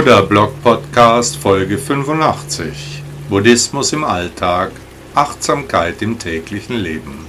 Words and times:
Buddha 0.00 0.22
Blog 0.22 0.62
Podcast 0.62 1.36
Folge 1.36 1.76
85 1.76 3.02
Buddhismus 3.28 3.92
im 3.92 4.02
Alltag 4.02 4.70
Achtsamkeit 5.14 6.00
im 6.00 6.18
täglichen 6.18 6.76
Leben 6.76 7.26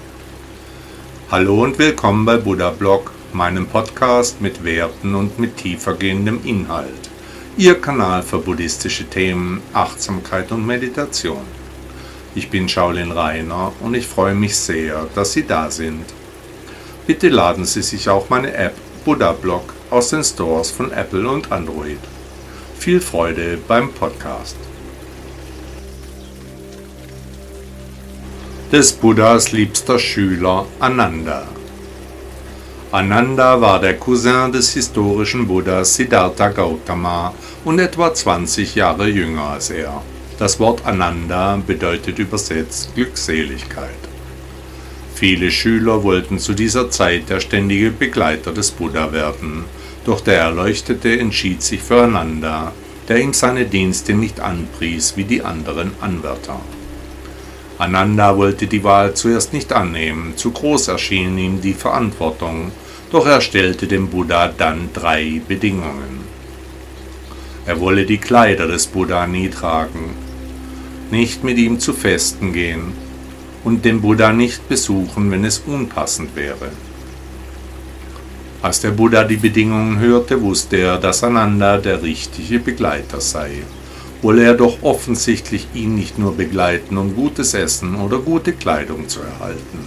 Hallo 1.29 1.63
und 1.63 1.77
willkommen 1.77 2.23
bei 2.23 2.37
Buddha 2.37 2.69
Blog, 2.69 3.11
meinem 3.33 3.67
Podcast 3.67 4.39
mit 4.39 4.63
Werten 4.63 5.15
und 5.15 5.37
mit 5.37 5.57
tiefergehendem 5.57 6.39
Inhalt. 6.45 7.09
Ihr 7.57 7.75
Kanal 7.81 8.23
für 8.23 8.39
buddhistische 8.39 9.03
Themen, 9.03 9.61
Achtsamkeit 9.73 10.53
und 10.53 10.65
Meditation. 10.65 11.43
Ich 12.35 12.49
bin 12.49 12.69
Shaolin 12.69 13.11
Rainer 13.11 13.73
und 13.81 13.95
ich 13.95 14.07
freue 14.07 14.33
mich 14.33 14.55
sehr, 14.55 15.07
dass 15.13 15.33
Sie 15.33 15.45
da 15.45 15.69
sind. 15.69 16.05
Bitte 17.05 17.27
laden 17.27 17.65
Sie 17.65 17.81
sich 17.81 18.07
auch 18.07 18.29
meine 18.29 18.53
App 18.53 18.75
Buddha 19.03 19.33
Blog 19.33 19.73
aus 19.89 20.11
den 20.11 20.23
Stores 20.23 20.71
von 20.71 20.93
Apple 20.93 21.27
und 21.27 21.51
Android. 21.51 21.99
Viel 22.81 22.99
Freude 22.99 23.59
beim 23.67 23.93
Podcast. 23.93 24.55
Des 28.71 28.91
Buddhas 28.91 29.51
liebster 29.51 29.99
Schüler 29.99 30.65
Ananda. 30.79 31.47
Ananda 32.91 33.61
war 33.61 33.79
der 33.79 33.97
Cousin 33.97 34.51
des 34.51 34.73
historischen 34.73 35.47
Buddhas 35.47 35.93
Siddhartha 35.93 36.49
Gautama 36.49 37.35
und 37.65 37.77
etwa 37.77 38.15
20 38.15 38.73
Jahre 38.73 39.07
jünger 39.07 39.49
als 39.49 39.69
er. 39.69 40.01
Das 40.39 40.59
Wort 40.59 40.83
Ananda 40.83 41.61
bedeutet 41.67 42.17
übersetzt 42.17 42.95
Glückseligkeit. 42.95 44.01
Viele 45.13 45.51
Schüler 45.51 46.01
wollten 46.01 46.39
zu 46.39 46.55
dieser 46.55 46.89
Zeit 46.89 47.29
der 47.29 47.41
ständige 47.41 47.91
Begleiter 47.91 48.51
des 48.51 48.71
Buddha 48.71 49.11
werden 49.11 49.65
doch 50.05 50.21
der 50.21 50.39
Erleuchtete 50.39 51.19
entschied 51.19 51.61
sich 51.61 51.81
für 51.81 52.03
Ananda, 52.03 52.73
der 53.07 53.19
ihm 53.19 53.33
seine 53.33 53.65
Dienste 53.65 54.13
nicht 54.13 54.39
anpries 54.39 55.17
wie 55.17 55.23
die 55.23 55.43
anderen 55.43 55.91
Anwärter. 56.01 56.59
Ananda 57.77 58.37
wollte 58.37 58.67
die 58.67 58.83
Wahl 58.83 59.15
zuerst 59.15 59.53
nicht 59.53 59.73
annehmen, 59.73 60.37
zu 60.37 60.51
groß 60.51 60.87
erschien 60.89 61.37
ihm 61.37 61.61
die 61.61 61.73
Verantwortung, 61.73 62.71
doch 63.11 63.25
er 63.25 63.41
stellte 63.41 63.87
dem 63.87 64.09
Buddha 64.09 64.53
dann 64.55 64.89
drei 64.93 65.41
Bedingungen. 65.47 66.21
Er 67.65 67.79
wolle 67.79 68.05
die 68.05 68.17
Kleider 68.17 68.67
des 68.67 68.87
Buddha 68.87 69.27
nie 69.27 69.49
tragen, 69.49 70.15
nicht 71.11 71.43
mit 71.43 71.57
ihm 71.57 71.79
zu 71.79 71.93
Festen 71.93 72.53
gehen 72.53 72.93
und 73.63 73.83
den 73.85 74.01
Buddha 74.01 74.31
nicht 74.31 74.67
besuchen, 74.69 75.29
wenn 75.31 75.45
es 75.45 75.59
unpassend 75.65 76.35
wäre. 76.35 76.71
Als 78.61 78.79
der 78.79 78.91
Buddha 78.91 79.23
die 79.23 79.37
Bedingungen 79.37 79.99
hörte, 79.99 80.39
wusste 80.39 80.77
er, 80.77 80.97
dass 80.99 81.23
Ananda 81.23 81.77
der 81.77 82.03
richtige 82.03 82.59
Begleiter 82.59 83.19
sei. 83.19 83.63
Wolle 84.21 84.43
er 84.43 84.53
doch 84.53 84.83
offensichtlich 84.83 85.67
ihn 85.73 85.95
nicht 85.95 86.19
nur 86.19 86.37
begleiten, 86.37 86.97
um 86.97 87.15
gutes 87.15 87.55
Essen 87.55 87.95
oder 87.95 88.19
gute 88.19 88.53
Kleidung 88.53 89.09
zu 89.09 89.21
erhalten. 89.21 89.79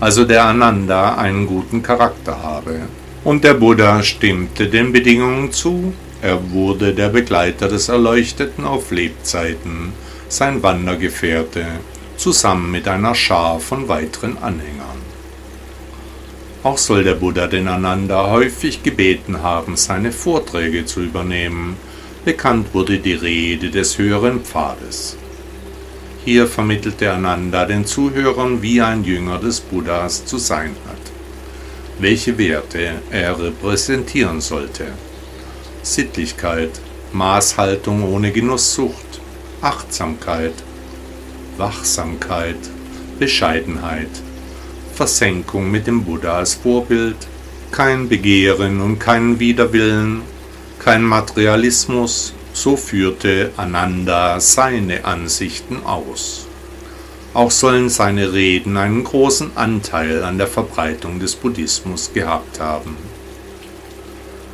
Also 0.00 0.24
der 0.24 0.46
Ananda 0.46 1.16
einen 1.16 1.46
guten 1.46 1.82
Charakter 1.82 2.42
habe. 2.42 2.80
Und 3.22 3.44
der 3.44 3.52
Buddha 3.52 4.02
stimmte 4.02 4.68
den 4.68 4.92
Bedingungen 4.92 5.52
zu. 5.52 5.92
Er 6.22 6.38
wurde 6.52 6.94
der 6.94 7.10
Begleiter 7.10 7.68
des 7.68 7.90
Erleuchteten 7.90 8.64
auf 8.64 8.90
Lebzeiten, 8.90 9.92
sein 10.28 10.62
Wandergefährte, 10.62 11.66
zusammen 12.16 12.70
mit 12.70 12.88
einer 12.88 13.14
Schar 13.14 13.60
von 13.60 13.88
weiteren 13.88 14.38
Anhängern. 14.38 14.99
Auch 16.62 16.76
soll 16.76 17.04
der 17.04 17.14
Buddha 17.14 17.46
den 17.46 17.68
Ananda 17.68 18.30
häufig 18.30 18.82
gebeten 18.82 19.42
haben, 19.42 19.76
seine 19.76 20.12
Vorträge 20.12 20.84
zu 20.84 21.00
übernehmen. 21.00 21.76
Bekannt 22.24 22.74
wurde 22.74 22.98
die 22.98 23.14
Rede 23.14 23.70
des 23.70 23.96
höheren 23.96 24.40
Pfades. 24.40 25.16
Hier 26.26 26.46
vermittelte 26.46 27.10
Ananda 27.10 27.64
den 27.64 27.86
Zuhörern, 27.86 28.60
wie 28.60 28.82
ein 28.82 29.04
Jünger 29.04 29.38
des 29.38 29.60
Buddhas 29.60 30.26
zu 30.26 30.36
sein 30.36 30.76
hat, 30.86 31.00
welche 31.98 32.36
Werte 32.36 32.96
er 33.10 33.40
repräsentieren 33.40 34.42
sollte. 34.42 34.88
Sittlichkeit, 35.82 36.78
Maßhaltung 37.12 38.04
ohne 38.04 38.32
Genusssucht, 38.32 39.20
Achtsamkeit, 39.62 40.52
Wachsamkeit, 41.56 42.58
Bescheidenheit, 43.18 44.10
Versenkung 45.00 45.70
mit 45.70 45.86
dem 45.86 46.04
Buddha 46.04 46.36
als 46.36 46.52
Vorbild, 46.52 47.16
kein 47.70 48.10
Begehren 48.10 48.82
und 48.82 48.98
kein 48.98 49.40
Widerwillen, 49.40 50.20
kein 50.78 51.02
Materialismus, 51.02 52.34
so 52.52 52.76
führte 52.76 53.50
Ananda 53.56 54.38
seine 54.40 55.06
Ansichten 55.06 55.78
aus. 55.86 56.46
Auch 57.32 57.50
sollen 57.50 57.88
seine 57.88 58.34
Reden 58.34 58.76
einen 58.76 59.02
großen 59.02 59.52
Anteil 59.54 60.22
an 60.22 60.36
der 60.36 60.48
Verbreitung 60.48 61.18
des 61.18 61.34
Buddhismus 61.34 62.12
gehabt 62.12 62.60
haben. 62.60 62.94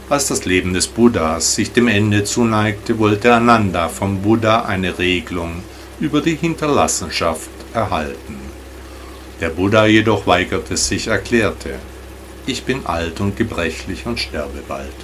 Als 0.09 0.29
das 0.29 0.45
Leben 0.45 0.75
des 0.75 0.87
Buddhas 0.87 1.57
sich 1.57 1.73
dem 1.73 1.89
Ende 1.89 2.23
zuneigte, 2.23 3.01
wollte 3.01 3.35
Ananda 3.35 3.89
vom 3.89 4.23
Buddha 4.23 4.63
eine 4.63 4.97
Regelung 4.97 5.65
über 5.99 6.21
die 6.21 6.37
Hinterlassenschaft 6.37 7.51
erhalten. 7.75 8.46
Der 9.41 9.51
Buddha 9.51 9.85
jedoch 9.85 10.27
weigerte 10.27 10.79
sich, 10.79 11.09
erklärte, 11.09 11.75
ich 12.47 12.65
bin 12.65 12.87
alt 12.87 13.21
und 13.21 13.37
gebrechlich 13.37 14.07
und 14.07 14.19
sterbe 14.19 14.63
bald. 14.67 14.95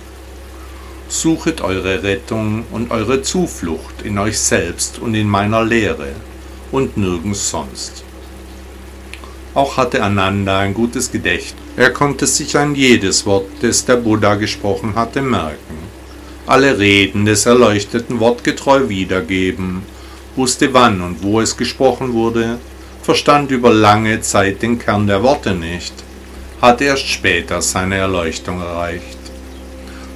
Suchet 1.09 1.61
eure 1.61 2.03
Rettung 2.03 2.65
und 2.71 2.91
eure 2.91 3.21
Zuflucht 3.21 4.01
in 4.03 4.19
euch 4.19 4.39
selbst 4.39 4.99
und 5.01 5.15
in 5.15 5.29
meiner 5.29 5.63
Lehre 5.63 6.13
und 6.71 6.97
nirgends 6.97 7.51
sonst. 7.51 8.05
Auch 9.53 9.77
hatte 9.77 10.03
Ananda 10.03 10.61
ein 10.61 10.73
gutes 10.73 11.13
Gedächtnis. 11.13 11.61
Er 11.77 11.91
konnte 11.91 12.27
sich 12.27 12.57
an 12.57 12.75
jedes 12.75 13.27
Wort, 13.27 13.51
das 13.61 13.85
der 13.85 13.97
Buddha 13.97 14.37
gesprochen 14.37 14.95
hatte, 14.95 15.21
merken, 15.21 15.77
alle 16.47 16.79
Reden 16.79 17.27
des 17.27 17.45
Erleuchteten 17.45 18.19
wortgetreu 18.19 18.89
wiedergeben, 18.89 19.83
wusste 20.37 20.73
wann 20.73 21.03
und 21.03 21.23
wo 21.23 21.43
es 21.43 21.55
gesprochen 21.55 22.15
wurde 22.15 22.59
verstand 23.03 23.51
über 23.51 23.73
lange 23.73 24.21
Zeit 24.21 24.63
den 24.63 24.79
Kern 24.79 25.07
der 25.07 25.23
Worte 25.23 25.55
nicht, 25.55 25.93
hatte 26.61 26.85
erst 26.85 27.09
später 27.09 27.61
seine 27.61 27.97
Erleuchtung 27.97 28.61
erreicht. 28.61 29.19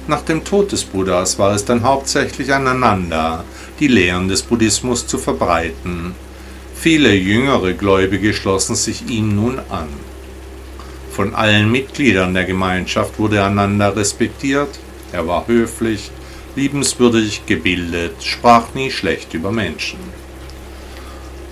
Nach 0.07 0.21
dem 0.21 0.45
Tod 0.45 0.71
des 0.71 0.85
Buddhas 0.85 1.37
war 1.37 1.53
es 1.53 1.65
dann 1.65 1.83
hauptsächlich 1.83 2.53
aneinander, 2.53 3.43
die 3.79 3.87
Lehren 3.87 4.29
des 4.29 4.41
Buddhismus 4.41 5.05
zu 5.05 5.17
verbreiten. 5.17 6.15
Viele 6.75 7.13
jüngere 7.13 7.73
Gläubige 7.73 8.33
schlossen 8.33 8.75
sich 8.75 9.09
ihm 9.09 9.35
nun 9.35 9.59
an. 9.69 9.89
Von 11.11 11.35
allen 11.35 11.69
Mitgliedern 11.69 12.33
der 12.33 12.45
Gemeinschaft 12.45 13.19
wurde 13.19 13.43
Ananda 13.43 13.89
respektiert, 13.89 14.79
er 15.11 15.27
war 15.27 15.47
höflich, 15.47 16.11
liebenswürdig, 16.55 17.45
gebildet, 17.45 18.23
sprach 18.23 18.73
nie 18.73 18.91
schlecht 18.91 19.33
über 19.33 19.51
Menschen. 19.51 19.99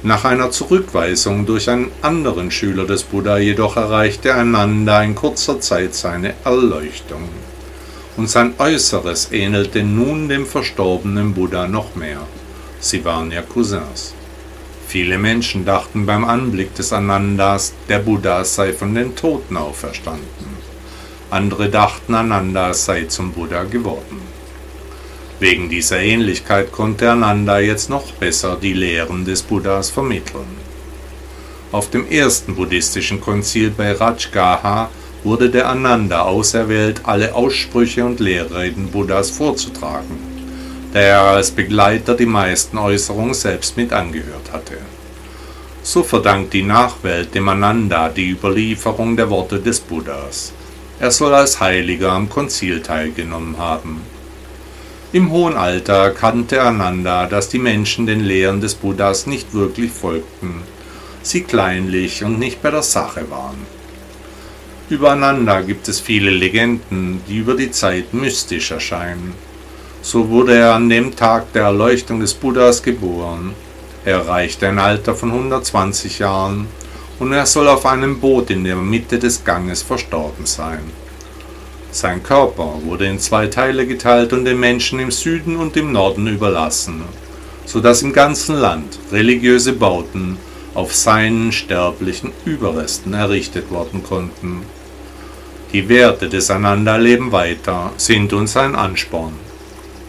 Nach 0.05 0.23
einer 0.23 0.51
Zurückweisung 0.51 1.47
durch 1.47 1.67
einen 1.67 1.89
anderen 2.03 2.51
Schüler 2.51 2.85
des 2.85 3.01
Buddha 3.01 3.39
jedoch 3.39 3.75
erreichte 3.75 4.35
Ananda 4.35 5.01
in 5.01 5.15
kurzer 5.15 5.59
Zeit 5.59 5.95
seine 5.95 6.35
Erleuchtung. 6.43 7.27
Und 8.15 8.29
sein 8.29 8.53
Äußeres 8.59 9.31
ähnelte 9.31 9.81
nun 9.81 10.29
dem 10.29 10.45
verstorbenen 10.45 11.33
Buddha 11.33 11.67
noch 11.67 11.95
mehr. 11.95 12.19
Sie 12.79 13.03
waren 13.03 13.31
ja 13.31 13.41
Cousins. 13.41 14.13
Viele 14.87 15.17
Menschen 15.17 15.65
dachten 15.65 16.05
beim 16.05 16.23
Anblick 16.23 16.75
des 16.75 16.93
Anandas, 16.93 17.73
der 17.89 17.97
Buddha 17.97 18.45
sei 18.45 18.73
von 18.73 18.93
den 18.93 19.15
Toten 19.15 19.57
auferstanden. 19.57 20.45
Andere 21.31 21.69
dachten, 21.69 22.13
Ananda 22.13 22.75
sei 22.75 23.05
zum 23.05 23.31
Buddha 23.31 23.63
geworden. 23.63 24.34
Wegen 25.39 25.67
dieser 25.69 25.99
Ähnlichkeit 25.99 26.71
konnte 26.71 27.11
Ananda 27.11 27.59
jetzt 27.59 27.89
noch 27.89 28.11
besser 28.13 28.57
die 28.61 28.71
Lehren 28.71 29.25
des 29.25 29.41
Buddhas 29.41 29.89
vermitteln. 29.89 30.47
Auf 31.73 31.89
dem 31.89 32.09
ersten 32.09 32.55
buddhistischen 32.55 33.19
Konzil 33.19 33.69
bei 33.69 33.91
Rajgaha 33.91 34.89
wurde 35.25 35.49
der 35.49 35.67
Ananda 35.67 36.21
auserwählt, 36.21 37.01
alle 37.03 37.35
Aussprüche 37.35 38.05
und 38.05 38.21
Lehrreden 38.21 38.87
Buddhas 38.87 39.29
vorzutragen, 39.31 40.17
da 40.93 40.99
er 40.99 41.21
als 41.21 41.51
Begleiter 41.51 42.15
die 42.15 42.25
meisten 42.25 42.77
Äußerungen 42.77 43.33
selbst 43.33 43.75
mit 43.75 43.91
angehört 43.91 44.53
hatte. 44.53 44.77
So 45.83 46.01
verdankt 46.01 46.53
die 46.53 46.63
Nachwelt 46.63 47.35
dem 47.35 47.49
Ananda 47.49 48.07
die 48.07 48.29
Überlieferung 48.31 49.17
der 49.17 49.29
Worte 49.29 49.59
des 49.59 49.81
Buddhas. 49.81 50.53
Er 50.99 51.11
soll 51.11 51.33
als 51.33 51.59
Heiliger 51.59 52.13
am 52.13 52.29
Konzil 52.29 52.81
teilgenommen 52.81 53.57
haben. 53.57 54.14
Im 55.15 55.31
hohen 55.31 55.55
Alter 55.55 56.11
kannte 56.11 56.61
Ananda, 56.61 57.25
dass 57.25 57.47
die 57.47 57.57
Menschen 57.57 58.05
den 58.05 58.19
Lehren 58.19 58.59
des 58.59 58.75
Buddhas 58.75 59.27
nicht 59.27 59.53
wirklich 59.53 59.89
folgten, 59.89 60.55
sie 61.21 61.43
kleinlich 61.43 62.25
und 62.25 62.37
nicht 62.37 62.61
bei 62.61 62.69
der 62.69 62.83
Sache 62.83 63.31
waren. 63.31 63.65
Über 64.89 65.11
Ananda 65.11 65.61
gibt 65.61 65.87
es 65.87 66.01
viele 66.01 66.31
Legenden, 66.31 67.21
die 67.29 67.37
über 67.37 67.53
die 67.53 67.71
Zeit 67.71 68.13
mystisch 68.13 68.71
erscheinen. 68.71 69.33
So 70.01 70.27
wurde 70.27 70.57
er 70.57 70.73
an 70.73 70.89
dem 70.89 71.15
Tag 71.15 71.53
der 71.53 71.63
Erleuchtung 71.63 72.19
des 72.19 72.33
Buddhas 72.33 72.83
geboren. 72.83 73.53
Er 74.03 74.17
erreichte 74.17 74.67
ein 74.67 74.79
Alter 74.79 75.15
von 75.15 75.31
120 75.31 76.19
Jahren 76.19 76.67
und 77.19 77.31
er 77.31 77.45
soll 77.45 77.69
auf 77.69 77.85
einem 77.85 78.19
Boot 78.19 78.49
in 78.49 78.65
der 78.65 78.75
Mitte 78.75 79.17
des 79.17 79.45
Ganges 79.45 79.81
verstorben 79.81 80.45
sein. 80.45 81.04
Sein 81.95 82.23
Körper 82.23 82.81
wurde 82.83 83.05
in 83.05 83.19
zwei 83.19 83.47
Teile 83.47 83.87
geteilt 83.87 84.33
und 84.33 84.43
den 84.43 84.59
Menschen 84.59 84.99
im 84.99 85.11
Süden 85.11 85.55
und 85.55 85.77
im 85.77 85.93
Norden 85.93 86.27
überlassen, 86.27 87.03
so 87.65 87.79
dass 87.79 88.01
im 88.01 88.11
ganzen 88.11 88.57
Land 88.57 88.99
religiöse 89.13 89.71
Bauten 89.71 90.35
auf 90.73 90.93
seinen 90.93 91.53
sterblichen 91.53 92.33
Überresten 92.43 93.13
errichtet 93.13 93.71
worden 93.71 94.03
konnten. 94.03 94.63
Die 95.71 95.87
Werte 95.87 96.27
des 96.27 96.51
Ananda 96.51 96.97
leben 96.97 97.31
weiter, 97.31 97.93
sind 97.95 98.33
uns 98.33 98.57
ein 98.57 98.75
Ansporn. 98.75 99.31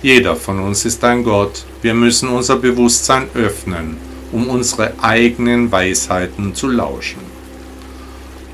Jeder 0.03 0.35
von 0.35 0.59
uns 0.59 0.85
ist 0.87 1.05
ein 1.05 1.23
Gott, 1.23 1.65
wir 1.83 1.95
müssen 1.95 2.31
unser 2.31 2.57
Bewusstsein 2.57 3.29
öffnen, 3.35 3.97
um 4.33 4.49
unsere 4.49 4.93
eigenen 5.01 5.71
Weisheiten 5.71 6.53
zu 6.53 6.67
lauschen. 6.67 7.26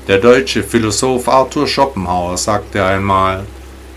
Der 0.07 0.17
deutsche 0.17 0.63
Philosoph 0.63 1.29
Arthur 1.29 1.65
Schopenhauer 1.65 2.37
sagte 2.37 2.83
einmal, 2.83 3.45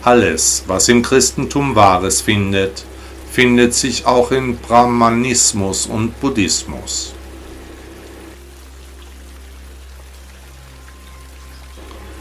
alles, 0.03 0.63
was 0.69 0.89
im 0.89 1.03
Christentum 1.03 1.75
Wahres 1.75 2.21
findet, 2.21 2.85
findet 3.33 3.75
sich 3.75 4.07
auch 4.07 4.31
in 4.31 4.57
Brahmanismus 4.57 5.87
und 5.87 6.21
Buddhismus. 6.21 7.13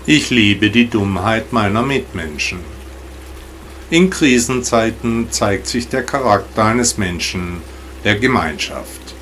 Ich 0.08 0.32
liebe 0.32 0.72
die 0.72 0.90
Dummheit 0.90 1.54
meiner 1.54 1.84
Mitmenschen. 1.84 2.60
In 3.92 4.10
Krisenzeiten 4.10 5.32
zeigt 5.32 5.68
sich 5.68 5.90
der 5.90 6.02
Charakter 6.02 6.64
eines 6.66 6.98
Menschen, 6.98 7.62
der 8.04 8.16
Gemeinschaft. 8.16 9.14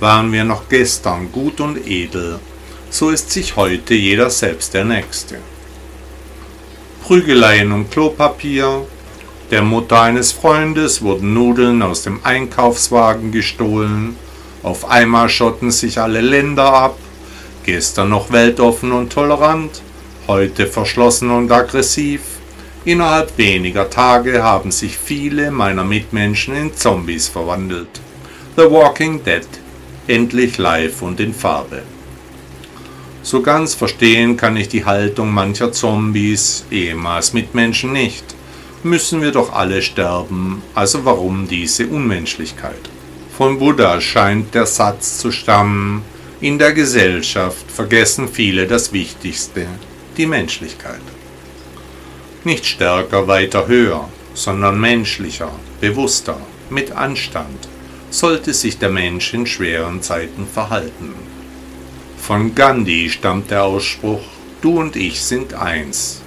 Waren 0.00 0.32
wir 0.32 0.42
noch 0.42 0.68
gestern 0.68 1.30
gut 1.30 1.60
und 1.60 1.86
edel, 1.86 2.40
so 2.90 3.10
ist 3.10 3.30
sich 3.30 3.56
heute 3.56 3.94
jeder 3.94 4.30
selbst 4.30 4.74
der 4.74 4.84
Nächste. 4.84 5.36
Prügeleien 7.04 7.72
um 7.72 7.88
Klopapier, 7.88 8.86
der 9.50 9.62
Mutter 9.62 10.02
eines 10.02 10.32
Freundes 10.32 11.02
wurden 11.02 11.32
Nudeln 11.32 11.82
aus 11.82 12.02
dem 12.02 12.20
Einkaufswagen 12.24 13.32
gestohlen, 13.32 14.16
auf 14.62 14.90
einmal 14.90 15.28
schotten 15.28 15.70
sich 15.70 15.98
alle 15.98 16.20
Länder 16.20 16.72
ab, 16.72 16.98
gestern 17.64 18.10
noch 18.10 18.30
weltoffen 18.32 18.92
und 18.92 19.12
tolerant, 19.12 19.82
heute 20.26 20.66
verschlossen 20.66 21.30
und 21.30 21.50
aggressiv. 21.50 22.20
Innerhalb 22.84 23.36
weniger 23.38 23.88
Tage 23.88 24.42
haben 24.42 24.70
sich 24.70 24.96
viele 24.96 25.50
meiner 25.50 25.84
Mitmenschen 25.84 26.54
in 26.56 26.74
Zombies 26.74 27.28
verwandelt. 27.28 28.00
The 28.56 28.70
Walking 28.70 29.22
Dead, 29.22 29.46
endlich 30.06 30.58
live 30.58 31.02
und 31.02 31.20
in 31.20 31.34
Farbe. 31.34 31.82
So 33.22 33.42
ganz 33.42 33.74
verstehen 33.74 34.36
kann 34.36 34.56
ich 34.56 34.68
die 34.68 34.84
Haltung 34.84 35.30
mancher 35.30 35.72
Zombies, 35.72 36.64
ehemals 36.70 37.32
Mitmenschen 37.32 37.92
nicht. 37.92 38.24
Müssen 38.82 39.20
wir 39.20 39.30
doch 39.30 39.52
alle 39.52 39.82
sterben, 39.82 40.62
also 40.74 41.04
warum 41.04 41.46
diese 41.46 41.86
Unmenschlichkeit? 41.86 42.88
Von 43.36 43.58
Buddha 43.58 44.00
scheint 44.00 44.54
der 44.54 44.64
Satz 44.64 45.18
zu 45.18 45.32
stammen, 45.32 46.02
in 46.40 46.58
der 46.58 46.72
Gesellschaft 46.72 47.70
vergessen 47.70 48.26
viele 48.26 48.66
das 48.66 48.94
Wichtigste, 48.94 49.66
die 50.16 50.24
Menschlichkeit. 50.24 51.02
Nicht 52.44 52.64
stärker, 52.64 53.28
weiter, 53.28 53.66
höher, 53.66 54.08
sondern 54.32 54.80
menschlicher, 54.80 55.50
bewusster, 55.82 56.38
mit 56.70 56.92
Anstand 56.92 57.68
sollte 58.08 58.54
sich 58.54 58.78
der 58.78 58.88
Mensch 58.88 59.34
in 59.34 59.46
schweren 59.46 60.00
Zeiten 60.00 60.46
verhalten. 60.46 61.29
Von 62.20 62.54
Gandhi 62.54 63.08
stammt 63.08 63.50
der 63.50 63.64
Ausspruch, 63.64 64.20
du 64.60 64.78
und 64.78 64.94
ich 64.94 65.20
sind 65.22 65.54
eins. 65.54 66.20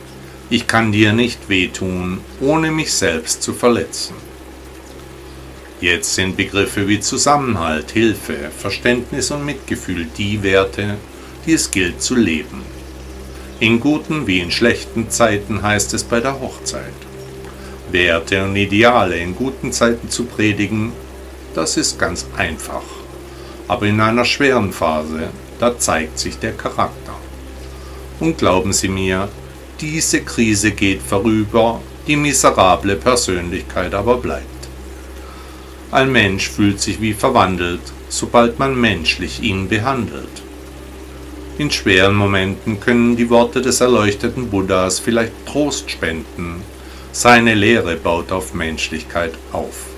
Ich 0.49 0.67
kann 0.67 0.91
dir 0.91 1.13
nicht 1.13 1.47
wehtun, 1.47 2.19
ohne 2.41 2.71
mich 2.71 2.91
selbst 2.91 3.41
zu 3.41 3.53
verletzen. 3.53 4.15
Jetzt 5.79 6.15
sind 6.15 6.35
Begriffe 6.35 6.87
wie 6.87 6.99
Zusammenhalt, 6.99 7.91
Hilfe, 7.91 8.51
Verständnis 8.57 9.31
und 9.31 9.45
Mitgefühl 9.45 10.07
die 10.17 10.43
Werte, 10.43 10.97
die 11.45 11.53
es 11.53 11.71
gilt 11.71 12.01
zu 12.01 12.15
leben. 12.15 12.63
In 13.59 13.79
guten 13.79 14.27
wie 14.27 14.39
in 14.39 14.51
schlechten 14.51 15.09
Zeiten 15.09 15.61
heißt 15.61 15.93
es 15.93 16.03
bei 16.03 16.19
der 16.19 16.39
Hochzeit. 16.39 16.93
Werte 17.91 18.43
und 18.43 18.55
Ideale 18.55 19.17
in 19.17 19.35
guten 19.35 19.71
Zeiten 19.71 20.09
zu 20.09 20.25
predigen, 20.25 20.91
das 21.53 21.77
ist 21.77 21.99
ganz 21.99 22.25
einfach. 22.35 22.83
Aber 23.67 23.85
in 23.85 24.01
einer 24.01 24.25
schweren 24.25 24.73
Phase 24.73 25.29
da 25.63 25.79
zeigt 25.79 26.19
sich 26.19 26.39
der 26.39 26.51
Charakter. 26.51 27.15
Und 28.19 28.37
glauben 28.37 28.73
Sie 28.73 28.89
mir, 28.89 29.29
diese 29.79 30.19
Krise 30.21 30.71
geht 30.71 31.01
vorüber, 31.01 31.81
die 32.05 32.17
miserable 32.17 32.97
Persönlichkeit 32.97 33.93
aber 33.93 34.17
bleibt. 34.17 34.67
Ein 35.89 36.11
Mensch 36.11 36.49
fühlt 36.49 36.81
sich 36.81 36.99
wie 36.99 37.13
verwandelt, 37.13 37.79
sobald 38.09 38.59
man 38.59 38.75
menschlich 38.75 39.41
ihn 39.41 39.69
behandelt. 39.69 40.41
In 41.57 41.71
schweren 41.71 42.15
Momenten 42.15 42.81
können 42.81 43.15
die 43.15 43.29
Worte 43.29 43.61
des 43.61 43.79
erleuchteten 43.79 44.49
Buddhas 44.49 44.99
vielleicht 44.99 45.45
Trost 45.45 45.89
spenden. 45.89 46.61
Seine 47.13 47.53
Lehre 47.53 47.95
baut 47.95 48.33
auf 48.33 48.53
Menschlichkeit 48.53 49.35
auf. 49.53 49.92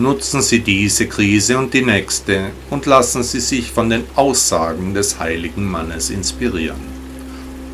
Nutzen 0.00 0.40
Sie 0.40 0.60
diese 0.60 1.08
Krise 1.08 1.58
und 1.58 1.74
die 1.74 1.82
nächste 1.82 2.52
und 2.70 2.86
lassen 2.86 3.22
Sie 3.22 3.38
sich 3.38 3.70
von 3.70 3.90
den 3.90 4.04
Aussagen 4.14 4.94
des 4.94 5.18
heiligen 5.18 5.70
Mannes 5.70 6.08
inspirieren. 6.08 6.80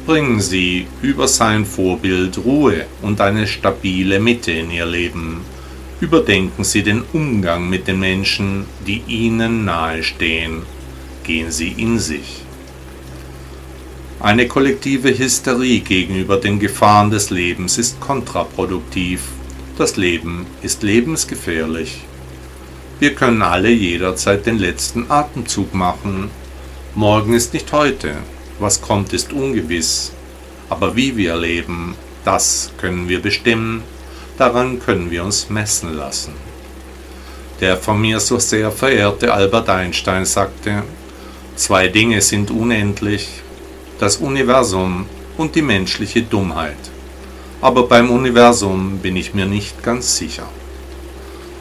Bringen 0.06 0.40
Sie 0.40 0.88
über 1.02 1.28
sein 1.28 1.64
Vorbild 1.64 2.38
Ruhe 2.38 2.86
und 3.00 3.20
eine 3.20 3.46
stabile 3.46 4.18
Mitte 4.18 4.50
in 4.50 4.72
Ihr 4.72 4.86
Leben. 4.86 5.42
Überdenken 6.00 6.64
Sie 6.64 6.82
den 6.82 7.04
Umgang 7.12 7.70
mit 7.70 7.86
den 7.86 8.00
Menschen, 8.00 8.66
die 8.88 9.04
Ihnen 9.06 9.64
nahestehen. 9.64 10.62
Gehen 11.22 11.52
Sie 11.52 11.76
in 11.76 12.00
sich. 12.00 12.42
Eine 14.18 14.48
kollektive 14.48 15.16
Hysterie 15.16 15.78
gegenüber 15.78 16.38
den 16.38 16.58
Gefahren 16.58 17.12
des 17.12 17.30
Lebens 17.30 17.78
ist 17.78 18.00
kontraproduktiv. 18.00 19.20
Das 19.78 19.96
Leben 19.96 20.46
ist 20.60 20.82
lebensgefährlich. 20.82 22.00
Wir 22.98 23.14
können 23.14 23.42
alle 23.42 23.68
jederzeit 23.68 24.46
den 24.46 24.58
letzten 24.58 25.10
Atemzug 25.10 25.74
machen. 25.74 26.30
Morgen 26.94 27.34
ist 27.34 27.52
nicht 27.52 27.70
heute. 27.72 28.16
Was 28.58 28.80
kommt, 28.80 29.12
ist 29.12 29.34
ungewiss. 29.34 30.12
Aber 30.70 30.96
wie 30.96 31.14
wir 31.14 31.36
leben, 31.36 31.94
das 32.24 32.70
können 32.78 33.06
wir 33.10 33.20
bestimmen. 33.20 33.82
Daran 34.38 34.80
können 34.80 35.10
wir 35.10 35.24
uns 35.24 35.50
messen 35.50 35.94
lassen. 35.94 36.32
Der 37.60 37.76
von 37.76 38.00
mir 38.00 38.18
so 38.18 38.38
sehr 38.38 38.70
verehrte 38.70 39.30
Albert 39.30 39.68
Einstein 39.68 40.24
sagte, 40.24 40.82
zwei 41.54 41.88
Dinge 41.88 42.22
sind 42.22 42.50
unendlich, 42.50 43.28
das 43.98 44.16
Universum 44.16 45.04
und 45.36 45.54
die 45.54 45.62
menschliche 45.62 46.22
Dummheit. 46.22 46.76
Aber 47.60 47.86
beim 47.88 48.10
Universum 48.10 49.00
bin 49.00 49.16
ich 49.16 49.34
mir 49.34 49.46
nicht 49.46 49.82
ganz 49.82 50.16
sicher. 50.16 50.48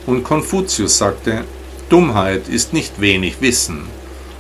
Und 0.06 0.24
Konfuzius 0.24 0.98
sagte, 1.00 1.46
Dummheit 1.90 2.48
ist 2.48 2.74
nicht 2.74 3.02
wenig 3.02 3.42
Wissen, 3.42 3.86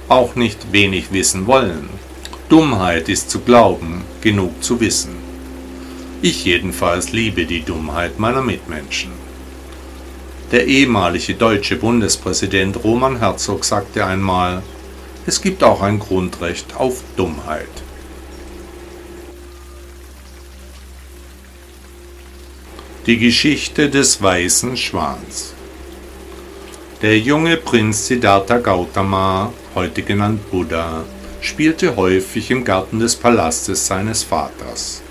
auch 0.08 0.36
nicht 0.36 0.72
wenig 0.72 1.12
wissen 1.12 1.48
wollen. 1.48 1.90
Dummheit 2.50 3.10
ist 3.10 3.32
zu 3.32 3.40
glauben, 3.40 4.04
genug 4.22 4.64
zu 4.64 4.80
wissen. 4.80 5.16
Ich 6.22 6.46
jedenfalls 6.46 7.12
liebe 7.12 7.46
die 7.46 7.64
Dummheit 7.64 8.20
meiner 8.20 8.44
Mitmenschen. 8.44 9.12
Der 10.52 10.68
ehemalige 10.68 11.34
deutsche 11.34 11.76
Bundespräsident 11.76 12.84
Roman 12.84 13.18
Herzog 13.18 13.66
sagte 13.66 14.06
einmal, 14.06 14.62
es 15.26 15.42
gibt 15.42 15.64
auch 15.64 15.82
ein 15.82 15.98
Grundrecht 15.98 16.76
auf 16.76 17.02
Dummheit. 17.18 17.68
Die 23.08 23.18
Geschichte 23.18 23.90
des 23.90 24.22
weißen 24.22 24.78
Schwans 24.78 25.55
der 27.02 27.20
junge 27.20 27.58
Prinz 27.58 28.08
Siddhartha 28.08 28.58
Gautama, 28.60 29.52
heute 29.76 30.02
genannt 30.02 30.50
Buddha, 30.50 31.04
spielte 31.42 31.98
häufig 31.98 32.50
im 32.52 32.64
Garten 32.64 33.00
des 33.00 33.18
Palastes 33.18 33.86
seines 33.86 34.24
Vaters, 34.24 35.02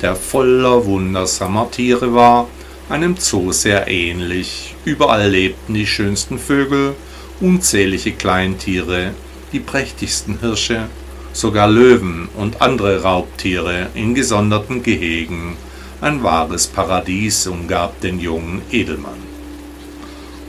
der 0.00 0.14
voller 0.14 0.86
wundersamer 0.86 1.68
Tiere 1.72 2.14
war, 2.14 2.46
einem 2.88 3.16
Zoo 3.16 3.50
sehr 3.50 3.88
ähnlich. 3.88 4.76
Überall 4.84 5.28
lebten 5.28 5.74
die 5.74 5.86
schönsten 5.86 6.38
Vögel, 6.38 6.94
unzählige 7.40 8.12
Kleintiere, 8.12 9.10
die 9.52 9.60
prächtigsten 9.60 10.38
Hirsche, 10.38 10.86
sogar 11.32 11.68
Löwen 11.68 12.28
und 12.36 12.62
andere 12.62 13.02
Raubtiere 13.02 13.88
in 13.94 14.14
gesonderten 14.14 14.84
Gehegen, 14.84 15.56
Ein 16.00 16.22
wahres 16.22 16.66
Paradies 16.66 17.46
umgab 17.46 17.98
den 18.02 18.20
jungen 18.20 18.60
Edelmann. 18.70 19.23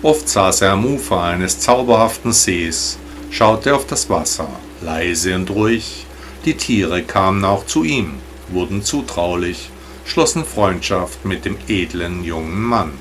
Oft 0.05 0.29
saß 0.29 0.61
er 0.61 0.73
am 0.73 0.85
Ufer 0.85 1.19
eines 1.19 1.59
zauberhaften 1.61 2.31
Sees, 2.31 2.99
schaute 3.31 3.73
auf 3.73 3.87
das 3.87 4.07
Wasser, 4.07 4.47
leise 4.81 5.33
und 5.33 5.49
ruhig. 5.49 6.05
Die 6.45 6.53
Tiere 6.53 7.01
kamen 7.01 7.43
auch 7.43 7.65
zu 7.65 7.83
ihm, 7.83 8.19
wurden 8.49 8.83
zutraulich, 8.83 9.71
schlossen 10.05 10.45
Freundschaft 10.45 11.25
mit 11.25 11.43
dem 11.43 11.57
edlen 11.67 12.23
jungen 12.23 12.61
Mann. 12.61 12.91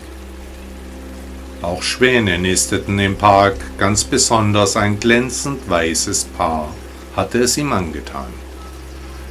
Auch 1.60 1.82
Schwäne 1.82 2.38
nisteten 2.38 2.98
im 2.98 3.16
Park, 3.16 3.56
ganz 3.76 4.04
besonders 4.04 4.74
ein 4.74 4.98
glänzend 4.98 5.68
weißes 5.68 6.24
Paar 6.38 6.72
hatte 7.14 7.40
es 7.40 7.58
ihm 7.58 7.74
angetan. 7.74 8.32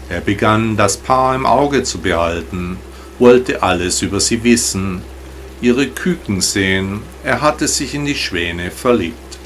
Er 0.09 0.21
begann, 0.21 0.77
das 0.77 0.97
Paar 0.97 1.33
im 1.33 1.47
Auge 1.47 1.81
zu 1.81 1.97
behalten, 1.97 2.77
wollte 3.17 3.63
alles 3.63 4.03
über 4.03 4.19
sie 4.19 4.43
wissen, 4.43 5.01
ihre 5.63 5.87
Küken 5.87 6.41
sehen, 6.41 7.01
er 7.23 7.39
hatte 7.41 7.69
sich 7.69 7.95
in 7.95 8.05
die 8.05 8.15
Schwäne 8.15 8.69
verliebt. 8.69 9.37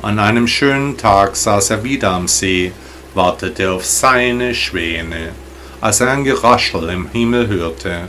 An 0.00 0.20
einem 0.20 0.46
schönen 0.46 0.96
Tag 0.96 1.34
saß 1.34 1.70
er 1.70 1.82
wieder 1.82 2.12
am 2.12 2.28
See, 2.28 2.72
wartete 3.12 3.72
auf 3.72 3.84
seine 3.84 4.54
Schwäne, 4.54 5.30
als 5.80 6.00
er 6.00 6.12
ein 6.12 6.22
Geraschel 6.22 6.88
im 6.88 7.10
Himmel 7.10 7.48
hörte, 7.48 8.08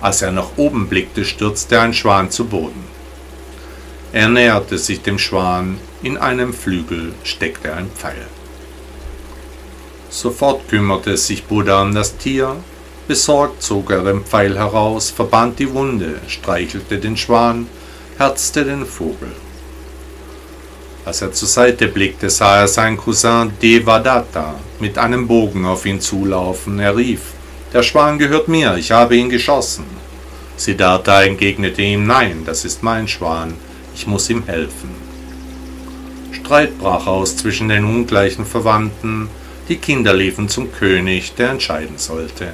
als 0.00 0.22
er 0.22 0.30
nach 0.30 0.50
oben 0.56 0.88
blickte, 0.88 1.24
stürzte 1.24 1.80
ein 1.80 1.92
Schwan 1.92 2.30
zu 2.30 2.44
Boden. 2.44 2.84
Er 4.12 4.28
näherte 4.28 4.78
sich 4.78 5.02
dem 5.02 5.18
Schwan, 5.18 5.78
in 6.04 6.16
einem 6.16 6.54
Flügel 6.54 7.14
steckte 7.24 7.74
ein 7.74 7.90
Pfeil. 7.90 8.28
Sofort 10.08 10.68
kümmerte 10.68 11.16
sich 11.16 11.44
Buddha 11.44 11.82
um 11.82 11.94
das 11.94 12.16
Tier, 12.16 12.56
besorgt 13.08 13.62
zog 13.62 13.90
er 13.90 14.04
den 14.04 14.22
Pfeil 14.22 14.56
heraus, 14.56 15.10
verband 15.10 15.58
die 15.58 15.72
Wunde, 15.72 16.20
streichelte 16.28 16.98
den 16.98 17.16
Schwan, 17.16 17.66
herzte 18.18 18.64
den 18.64 18.84
Vogel. 18.84 19.32
Als 21.06 21.22
er 21.22 21.32
zur 21.32 21.48
Seite 21.48 21.88
blickte, 21.88 22.28
sah 22.28 22.60
er 22.60 22.68
seinen 22.68 22.98
Cousin 22.98 23.50
Devadatta 23.62 24.56
mit 24.78 24.98
einem 24.98 25.26
Bogen 25.26 25.64
auf 25.64 25.86
ihn 25.86 26.02
zulaufen. 26.02 26.78
Er 26.78 26.96
rief, 26.96 27.22
der 27.72 27.82
Schwan 27.82 28.18
gehört 28.18 28.46
mir, 28.46 28.76
ich 28.76 28.90
habe 28.90 29.16
ihn 29.16 29.30
geschossen. 29.30 29.86
Siddhartha 30.58 31.22
entgegnete 31.22 31.80
ihm, 31.80 32.06
nein, 32.06 32.42
das 32.44 32.66
ist 32.66 32.82
mein 32.82 33.08
Schwan, 33.08 33.54
ich 33.94 34.06
muss 34.06 34.28
ihm 34.28 34.44
helfen. 34.44 34.90
Streit 36.32 36.78
brach 36.78 37.06
aus 37.06 37.38
zwischen 37.38 37.70
den 37.70 37.84
ungleichen 37.84 38.44
Verwandten, 38.44 39.30
die 39.68 39.76
Kinder 39.76 40.12
liefen 40.12 40.48
zum 40.50 40.70
König, 40.72 41.34
der 41.36 41.50
entscheiden 41.50 41.96
sollte. 41.96 42.52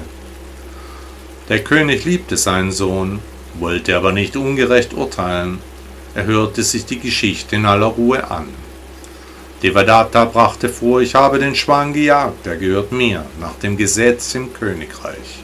Der 1.48 1.62
König 1.62 2.04
liebte 2.04 2.36
seinen 2.36 2.72
Sohn, 2.72 3.20
wollte 3.58 3.96
aber 3.96 4.12
nicht 4.12 4.36
ungerecht 4.36 4.94
urteilen, 4.94 5.58
er 6.14 6.24
hörte 6.24 6.62
sich 6.62 6.86
die 6.86 6.98
Geschichte 6.98 7.56
in 7.56 7.66
aller 7.66 7.86
Ruhe 7.86 8.30
an. 8.30 8.48
Devadatta 9.62 10.24
brachte 10.24 10.68
vor, 10.68 11.00
ich 11.00 11.14
habe 11.14 11.38
den 11.38 11.54
Schwan 11.54 11.92
gejagt, 11.92 12.46
er 12.46 12.56
gehört 12.56 12.92
mir, 12.92 13.26
nach 13.40 13.54
dem 13.56 13.76
Gesetz 13.76 14.34
im 14.34 14.52
Königreich. 14.54 15.42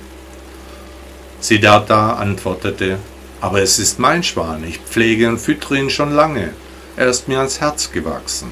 Siddhartha 1.41 2.15
antwortete, 2.15 2.99
aber 3.41 3.63
es 3.63 3.79
ist 3.79 3.99
mein 3.99 4.23
Schwan, 4.23 4.65
ich 4.65 4.79
pflege 4.79 5.29
und 5.29 5.39
füttere 5.39 5.79
ihn 5.79 5.91
schon 5.91 6.13
lange. 6.13 6.51
Er 6.97 7.09
ist 7.09 7.29
mir 7.29 7.39
ans 7.39 7.61
Herz 7.61 7.91
gewachsen. 7.91 8.51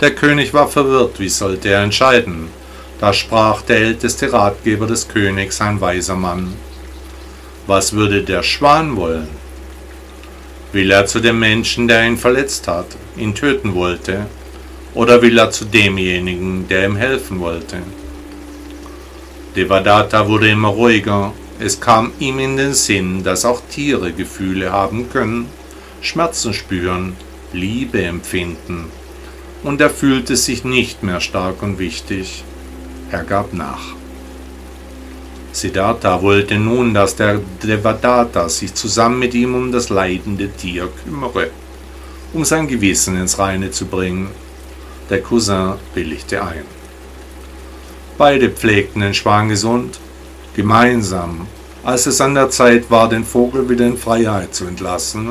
Der 0.00 0.14
König 0.14 0.54
war 0.54 0.68
verwirrt, 0.68 1.18
wie 1.18 1.28
sollte 1.28 1.68
er 1.68 1.82
entscheiden? 1.82 2.48
Da 3.00 3.12
sprach 3.12 3.62
der 3.62 3.78
älteste 3.78 4.32
Ratgeber 4.32 4.86
des 4.86 5.08
Königs, 5.08 5.60
ein 5.60 5.80
weiser 5.80 6.16
Mann. 6.16 6.54
Was 7.66 7.92
würde 7.92 8.22
der 8.22 8.42
Schwan 8.42 8.96
wollen? 8.96 9.28
Will 10.72 10.90
er 10.90 11.06
zu 11.06 11.20
dem 11.20 11.38
Menschen, 11.38 11.88
der 11.88 12.06
ihn 12.06 12.16
verletzt 12.16 12.68
hat, 12.68 12.96
ihn 13.16 13.34
töten 13.34 13.74
wollte, 13.74 14.26
oder 14.94 15.22
will 15.22 15.38
er 15.38 15.50
zu 15.50 15.64
demjenigen, 15.64 16.66
der 16.68 16.86
ihm 16.86 16.96
helfen 16.96 17.40
wollte? 17.40 17.78
Devadatta 19.54 20.28
wurde 20.28 20.50
immer 20.50 20.68
ruhiger 20.68 21.32
es 21.60 21.80
kam 21.80 22.12
ihm 22.20 22.38
in 22.38 22.56
den 22.56 22.72
Sinn, 22.72 23.24
dass 23.24 23.44
auch 23.44 23.60
Tiere 23.68 24.12
Gefühle 24.12 24.70
haben 24.70 25.10
können, 25.10 25.46
Schmerzen 26.00 26.54
spüren, 26.54 27.16
Liebe 27.52 28.00
empfinden. 28.02 28.84
Und 29.64 29.80
er 29.80 29.90
fühlte 29.90 30.36
sich 30.36 30.62
nicht 30.62 31.02
mehr 31.02 31.20
stark 31.20 31.62
und 31.62 31.80
wichtig. 31.80 32.44
Er 33.10 33.24
gab 33.24 33.52
nach. 33.54 33.94
Siddhartha 35.52 36.22
wollte 36.22 36.58
nun, 36.58 36.92
dass 36.92 37.16
der 37.16 37.40
Devadatta 37.62 38.48
sich 38.48 38.74
zusammen 38.74 39.18
mit 39.18 39.34
ihm 39.34 39.54
um 39.54 39.72
das 39.72 39.88
leidende 39.88 40.50
Tier 40.50 40.88
kümmere, 41.04 41.50
um 42.32 42.44
sein 42.44 42.68
Gewissen 42.68 43.18
ins 43.18 43.38
Reine 43.38 43.70
zu 43.70 43.86
bringen. 43.86 44.28
Der 45.08 45.22
Cousin 45.22 45.74
willigte 45.94 46.44
ein. 46.44 46.64
Beide 48.18 48.50
pflegten 48.50 49.00
den 49.00 49.14
Schwan 49.14 49.48
gesund 49.48 49.98
Gemeinsam, 50.54 51.46
als 51.84 52.06
es 52.06 52.20
an 52.20 52.34
der 52.34 52.50
Zeit 52.50 52.90
war, 52.90 53.08
den 53.08 53.24
Vogel 53.24 53.68
wieder 53.68 53.86
in 53.86 53.96
Freiheit 53.96 54.54
zu 54.54 54.64
entlassen, 54.66 55.30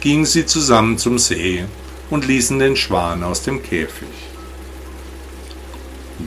gingen 0.00 0.24
sie 0.24 0.46
zusammen 0.46 0.96
zum 0.96 1.18
See 1.18 1.64
und 2.08 2.26
ließen 2.26 2.58
den 2.58 2.74
Schwan 2.74 3.22
aus 3.22 3.42
dem 3.42 3.62
Käfig. 3.62 4.31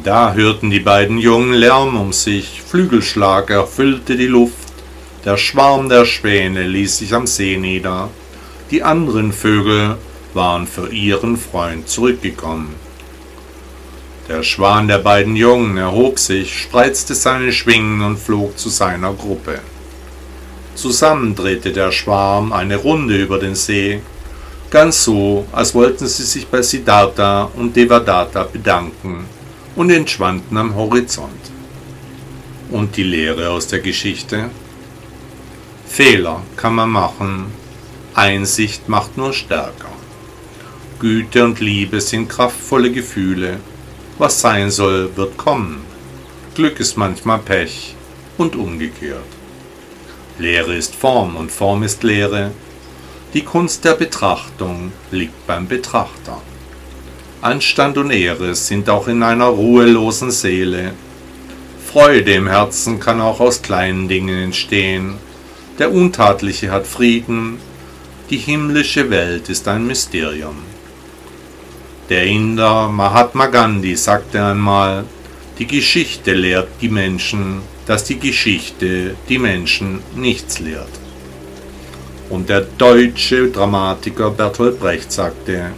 Da 0.04 0.34
hörten 0.34 0.70
die 0.72 0.80
beiden 0.80 1.18
Jungen 1.18 1.54
Lärm 1.54 2.00
um 2.00 2.12
sich, 2.12 2.62
Flügelschlag 2.62 3.50
erfüllte 3.50 4.16
die 4.16 4.28
Luft, 4.28 4.74
der 5.24 5.38
Schwarm 5.38 5.90
der 5.90 6.06
Schwäne 6.06 6.64
ließ 6.64 6.98
sich 6.98 7.14
am 7.14 7.28
See 7.28 7.58
nieder, 7.58 8.10
die 8.72 8.84
anderen 8.84 9.32
Vögel 9.32 9.98
waren 10.34 10.68
für 10.68 10.90
ihren 10.90 11.38
Freund 11.38 11.88
zurückgekommen. 11.88 12.76
Der 14.28 14.44
Schwan 14.44 14.88
der 14.88 15.00
beiden 15.00 15.36
Jungen 15.36 15.78
erhob 15.78 16.20
sich, 16.20 16.60
spreizte 16.60 17.14
seine 17.14 17.52
Schwingen 17.52 18.02
und 18.02 18.18
flog 18.18 18.58
zu 18.58 18.70
seiner 18.70 19.14
Gruppe. 19.14 19.60
Zusammen 20.76 21.36
drehte 21.36 21.72
der 21.72 21.92
Schwarm 21.92 22.52
eine 22.52 22.76
Runde 22.76 23.18
über 23.22 23.40
den 23.40 23.56
See, 23.56 24.02
ganz 24.72 25.04
so, 25.04 25.46
als 25.52 25.74
wollten 25.74 26.08
sie 26.08 26.24
sich 26.24 26.48
bei 26.48 26.62
Siddhartha 26.62 27.50
und 27.56 27.76
Devadatta 27.76 28.44
bedanken 28.44 29.26
und 29.76 29.90
entschwanden 29.90 30.58
am 30.58 30.76
Horizont. 30.76 31.52
Und 32.72 32.98
die 32.98 33.04
Lehre 33.04 33.50
aus 33.50 33.68
der 33.68 33.80
Geschichte? 33.80 34.50
Fehler 35.88 36.42
kann 36.56 36.76
man 36.76 36.90
machen, 36.90 37.46
Einsicht 38.14 38.90
macht 38.90 39.18
nur 39.18 39.34
stärker. 39.34 39.90
Güte 41.00 41.44
und 41.44 41.60
Liebe 41.60 42.00
sind 42.02 42.30
kraftvolle 42.30 42.92
Gefühle, 42.92 43.60
was 44.18 44.40
sein 44.40 44.72
soll, 44.72 45.16
wird 45.16 45.38
kommen. 45.38 45.82
Glück 46.56 46.80
ist 46.80 46.98
manchmal 46.98 47.40
Pech 47.40 47.96
und 48.38 48.56
umgekehrt. 48.56 49.26
Lehre 50.40 50.76
ist 50.76 50.96
Form 50.96 51.36
und 51.36 51.52
Form 51.52 51.84
ist 51.84 52.04
Lehre. 52.04 52.52
Die 53.34 53.44
Kunst 53.44 53.84
der 53.84 53.94
Betrachtung 53.94 54.94
liegt 55.12 55.46
beim 55.48 55.68
Betrachter. 55.68 56.42
Anstand 57.46 57.96
und 58.00 58.10
Ehre 58.10 58.56
sind 58.56 58.90
auch 58.90 59.08
in 59.08 59.22
einer 59.22 59.46
ruhelosen 59.46 60.32
Seele. 60.32 60.94
Freude 61.86 62.34
im 62.34 62.48
Herzen 62.48 63.00
kann 63.00 63.22
auch 63.22 63.40
aus 63.40 63.62
kleinen 63.62 64.08
Dingen 64.08 64.46
entstehen. 64.46 65.14
Der 65.78 65.92
Untatliche 65.92 66.72
hat 66.72 66.88
Frieden. 66.88 67.60
Die 68.32 68.38
himmlische 68.38 69.12
Welt 69.12 69.48
ist 69.50 69.68
ein 69.68 69.86
Mysterium. 69.86 70.56
Der 72.10 72.26
Inder 72.26 72.88
Mahatma 72.88 73.46
Gandhi 73.46 73.96
sagte 73.96 74.44
einmal, 74.44 75.04
die 75.60 75.68
Geschichte 75.68 76.34
lehrt 76.34 76.70
die 76.82 76.90
Menschen, 76.90 77.62
dass 77.86 78.06
die 78.06 78.18
Geschichte 78.18 79.16
die 79.30 79.38
Menschen 79.38 80.00
nichts 80.16 80.58
lehrt. 80.58 80.90
Und 82.28 82.50
der 82.50 82.62
deutsche 82.62 83.52
Dramatiker 83.52 84.32
Bertolt 84.32 84.80
Brecht 84.80 85.12
sagte, 85.12 85.74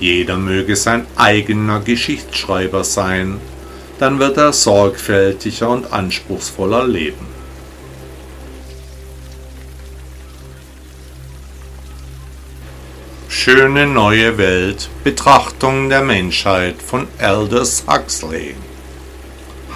jeder 0.00 0.38
möge 0.38 0.76
sein 0.76 1.06
eigener 1.16 1.80
Geschichtsschreiber 1.80 2.84
sein, 2.84 3.38
dann 3.98 4.18
wird 4.18 4.38
er 4.38 4.52
sorgfältiger 4.52 5.68
und 5.68 5.92
anspruchsvoller 5.92 6.88
leben. 6.88 7.26
Schöne 13.28 13.86
neue 13.86 14.36
Welt 14.38 14.88
Betrachtung 15.04 15.88
der 15.88 16.02
Menschheit 16.02 16.82
von 16.82 17.06
Aldous 17.18 17.84
Huxley. 17.86 18.54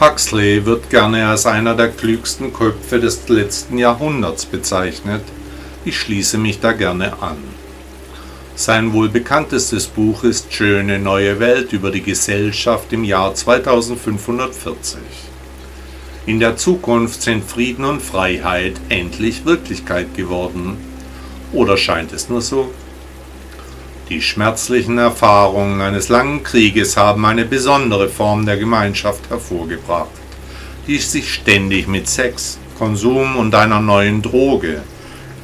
Huxley 0.01 0.67
wird 0.67 0.91
gerne 0.91 1.29
als 1.29 1.47
einer 1.47 1.75
der 1.75 1.89
klügsten 1.89 2.53
Köpfe 2.53 2.99
des 2.99 3.29
letzten 3.29 3.79
Jahrhunderts 3.79 4.45
bezeichnet. 4.45 5.23
Ich 5.85 5.99
schließe 5.99 6.37
mich 6.37 6.61
da 6.61 6.73
gerne 6.73 7.23
an. 7.23 7.54
Sein 8.57 8.93
wohl 8.93 9.09
bekanntestes 9.09 9.89
Buch 9.89 10.23
ist 10.23 10.53
Schöne 10.53 11.01
neue 11.01 11.41
Welt 11.41 11.73
über 11.73 11.91
die 11.91 12.03
Gesellschaft 12.03 12.93
im 12.93 13.03
Jahr 13.03 13.35
2540. 13.35 15.01
In 16.27 16.39
der 16.39 16.57
Zukunft 16.57 17.21
sind 17.21 17.43
Frieden 17.43 17.85
und 17.85 18.01
Freiheit 18.01 18.75
endlich 18.91 19.45
Wirklichkeit 19.45 20.15
geworden. 20.15 20.77
Oder 21.53 21.77
scheint 21.77 22.13
es 22.13 22.29
nur 22.29 22.41
so? 22.41 22.73
Die 24.09 24.23
schmerzlichen 24.23 24.99
Erfahrungen 24.99 25.81
eines 25.81 26.09
langen 26.09 26.45
Krieges 26.45 26.97
haben 26.97 27.27
eine 27.27 27.47
besondere 27.47 28.09
Form 28.09 28.47
der 28.47 28.57
Gemeinschaft 28.57 29.31
hervorgebracht, 29.31 30.11
die 30.87 30.99
sich 30.99 31.35
ständig 31.35 31.89
mit 31.89 32.09
Sex, 32.09 32.59
Konsum 32.79 33.35
und 33.35 33.53
einer 33.53 33.81
neuen 33.81 34.23
Droge 34.23 34.83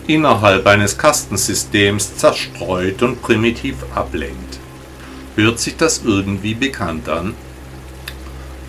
innerhalb 0.06 0.66
eines 0.66 0.98
Kastensystems 0.98 2.16
zerstreut 2.16 3.02
und 3.02 3.22
primitiv 3.22 3.76
ablenkt. 3.94 4.58
Hört 5.36 5.58
sich 5.58 5.76
das 5.76 6.02
irgendwie 6.04 6.54
bekannt 6.54 7.08
an? 7.08 7.34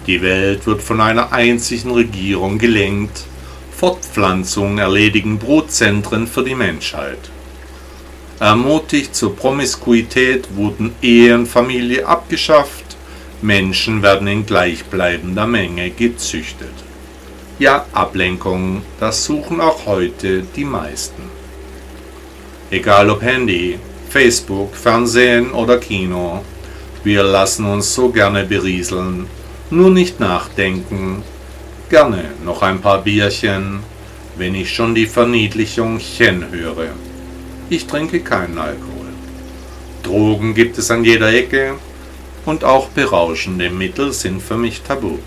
Die 0.08 0.22
Welt 0.22 0.66
wird 0.66 0.82
von 0.82 1.02
einer 1.02 1.32
einzigen 1.32 1.92
Regierung 1.92 2.58
gelenkt. 2.58 3.24
Fortpflanzung 3.76 4.78
erledigen 4.78 5.40
Brutzentren 5.40 6.28
für 6.28 6.44
die 6.44 6.56
Menschheit. 6.56 7.30
Ermutigt 8.40 9.16
zur 9.16 9.36
Promiskuität 9.36 10.56
wurden 10.56 10.96
Ehe 11.02 11.36
und 11.36 11.48
Familie 11.48 12.08
abgeschafft, 12.08 12.98
Menschen 13.42 14.02
werden 14.02 14.28
in 14.28 14.46
gleichbleibender 14.46 15.48
Menge 15.48 15.90
gezüchtet. 15.92 16.81
Ja, 17.62 17.86
Ablenkung, 17.94 18.82
das 19.00 19.24
suchen 19.24 19.62
auch 19.62 19.86
heute 19.86 20.42
die 20.56 20.66
meisten. 20.66 21.22
Egal 22.72 23.08
ob 23.12 23.22
Handy, 23.22 23.78
Facebook, 24.10 24.76
Fernsehen 24.76 25.52
oder 25.52 25.78
Kino, 25.78 26.42
wir 27.04 27.22
lassen 27.22 27.66
uns 27.66 27.94
so 27.94 28.10
gerne 28.10 28.46
berieseln, 28.46 29.28
nur 29.70 29.92
nicht 29.92 30.20
nachdenken. 30.20 31.22
Gerne 31.88 32.32
noch 32.44 32.64
ein 32.64 32.82
paar 32.82 33.04
Bierchen, 33.04 33.82
wenn 34.38 34.56
ich 34.56 34.74
schon 34.74 34.96
die 34.96 35.06
Verniedlichung 35.06 36.00
Chen 36.00 36.50
höre. 36.50 36.88
Ich 37.70 37.86
trinke 37.86 38.22
keinen 38.22 38.58
Alkohol. 38.58 39.14
Drogen 40.02 40.56
gibt 40.56 40.80
es 40.80 40.90
an 40.90 41.04
jeder 41.04 41.32
Ecke 41.32 41.76
und 42.44 42.64
auch 42.64 42.88
berauschende 42.90 43.70
Mittel 43.70 44.14
sind 44.14 44.42
für 44.42 44.58
mich 44.58 44.82
tabu. 44.82 45.20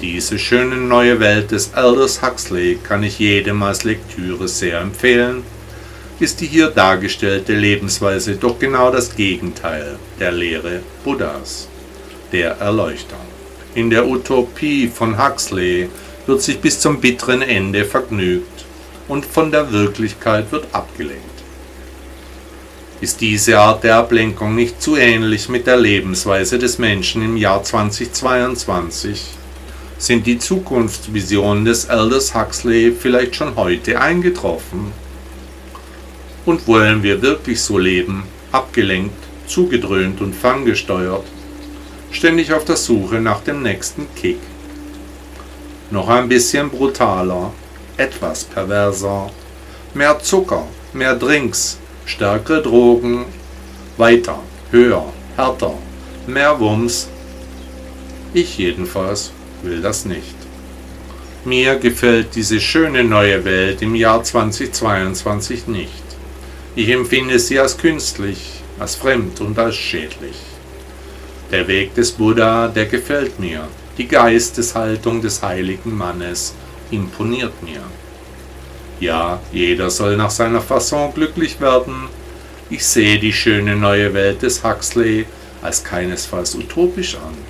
Diese 0.00 0.38
schöne 0.38 0.76
neue 0.76 1.18
Welt 1.18 1.50
des 1.50 1.74
Aldous 1.74 2.22
Huxley 2.22 2.78
kann 2.80 3.02
ich 3.02 3.18
jedem 3.18 3.64
als 3.64 3.82
Lektüre 3.82 4.46
sehr 4.46 4.78
empfehlen, 4.80 5.42
ist 6.20 6.40
die 6.40 6.46
hier 6.46 6.68
dargestellte 6.68 7.52
Lebensweise 7.54 8.36
doch 8.36 8.60
genau 8.60 8.92
das 8.92 9.16
Gegenteil 9.16 9.98
der 10.20 10.30
Lehre 10.30 10.82
Buddhas, 11.02 11.68
der 12.30 12.58
Erleuchtung. 12.58 13.18
In 13.74 13.90
der 13.90 14.06
Utopie 14.06 14.86
von 14.86 15.18
Huxley 15.18 15.88
wird 16.26 16.42
sich 16.42 16.60
bis 16.60 16.78
zum 16.78 17.00
bitteren 17.00 17.42
Ende 17.42 17.84
vergnügt 17.84 18.66
und 19.08 19.26
von 19.26 19.50
der 19.50 19.72
Wirklichkeit 19.72 20.52
wird 20.52 20.66
abgelenkt. 20.70 21.24
Ist 23.00 23.20
diese 23.20 23.58
Art 23.58 23.82
der 23.82 23.96
Ablenkung 23.96 24.54
nicht 24.54 24.80
zu 24.80 24.96
ähnlich 24.96 25.48
mit 25.48 25.66
der 25.66 25.76
Lebensweise 25.76 26.58
des 26.58 26.78
Menschen 26.78 27.22
im 27.22 27.36
Jahr 27.36 27.64
2022? 27.64 29.37
Sind 30.00 30.28
die 30.28 30.38
Zukunftsvisionen 30.38 31.64
des 31.64 31.86
Elders 31.86 32.32
Huxley 32.32 32.92
vielleicht 32.92 33.34
schon 33.34 33.56
heute 33.56 34.00
eingetroffen? 34.00 34.92
Und 36.46 36.68
wollen 36.68 37.02
wir 37.02 37.20
wirklich 37.20 37.60
so 37.60 37.78
leben, 37.78 38.22
abgelenkt, 38.52 39.18
zugedröhnt 39.48 40.20
und 40.20 40.36
ferngesteuert, 40.36 41.24
ständig 42.12 42.52
auf 42.52 42.64
der 42.64 42.76
Suche 42.76 43.20
nach 43.20 43.40
dem 43.40 43.60
nächsten 43.62 44.06
Kick? 44.14 44.38
Noch 45.90 46.08
ein 46.08 46.28
bisschen 46.28 46.70
brutaler, 46.70 47.52
etwas 47.96 48.44
perverser. 48.44 49.30
Mehr 49.94 50.20
Zucker, 50.20 50.64
mehr 50.92 51.16
Drinks, 51.16 51.76
stärkere 52.06 52.62
Drogen, 52.62 53.24
weiter, 53.96 54.38
höher, 54.70 55.12
härter, 55.34 55.74
mehr 56.28 56.60
Wumms. 56.60 57.08
Ich 58.32 58.58
jedenfalls 58.58 59.32
will 59.62 59.82
das 59.82 60.04
nicht. 60.04 60.34
Mir 61.44 61.76
gefällt 61.76 62.34
diese 62.34 62.60
schöne 62.60 63.04
neue 63.04 63.44
Welt 63.44 63.80
im 63.82 63.94
Jahr 63.94 64.22
2022 64.22 65.66
nicht. 65.66 66.02
Ich 66.74 66.90
empfinde 66.90 67.38
sie 67.38 67.58
als 67.58 67.78
künstlich, 67.78 68.62
als 68.78 68.96
fremd 68.96 69.40
und 69.40 69.58
als 69.58 69.76
schädlich. 69.76 70.36
Der 71.50 71.66
Weg 71.66 71.94
des 71.94 72.12
Buddha, 72.12 72.68
der 72.68 72.86
gefällt 72.86 73.40
mir. 73.40 73.68
Die 73.96 74.06
Geisteshaltung 74.06 75.22
des 75.22 75.42
heiligen 75.42 75.96
Mannes 75.96 76.54
imponiert 76.90 77.62
mir. 77.62 77.82
Ja, 79.00 79.40
jeder 79.52 79.90
soll 79.90 80.16
nach 80.16 80.30
seiner 80.30 80.60
Fasson 80.60 81.14
glücklich 81.14 81.60
werden. 81.60 82.08
Ich 82.68 82.84
sehe 82.84 83.18
die 83.18 83.32
schöne 83.32 83.76
neue 83.76 84.12
Welt 84.12 84.42
des 84.42 84.62
Huxley 84.62 85.26
als 85.62 85.82
keinesfalls 85.82 86.54
utopisch 86.54 87.14
an. 87.14 87.47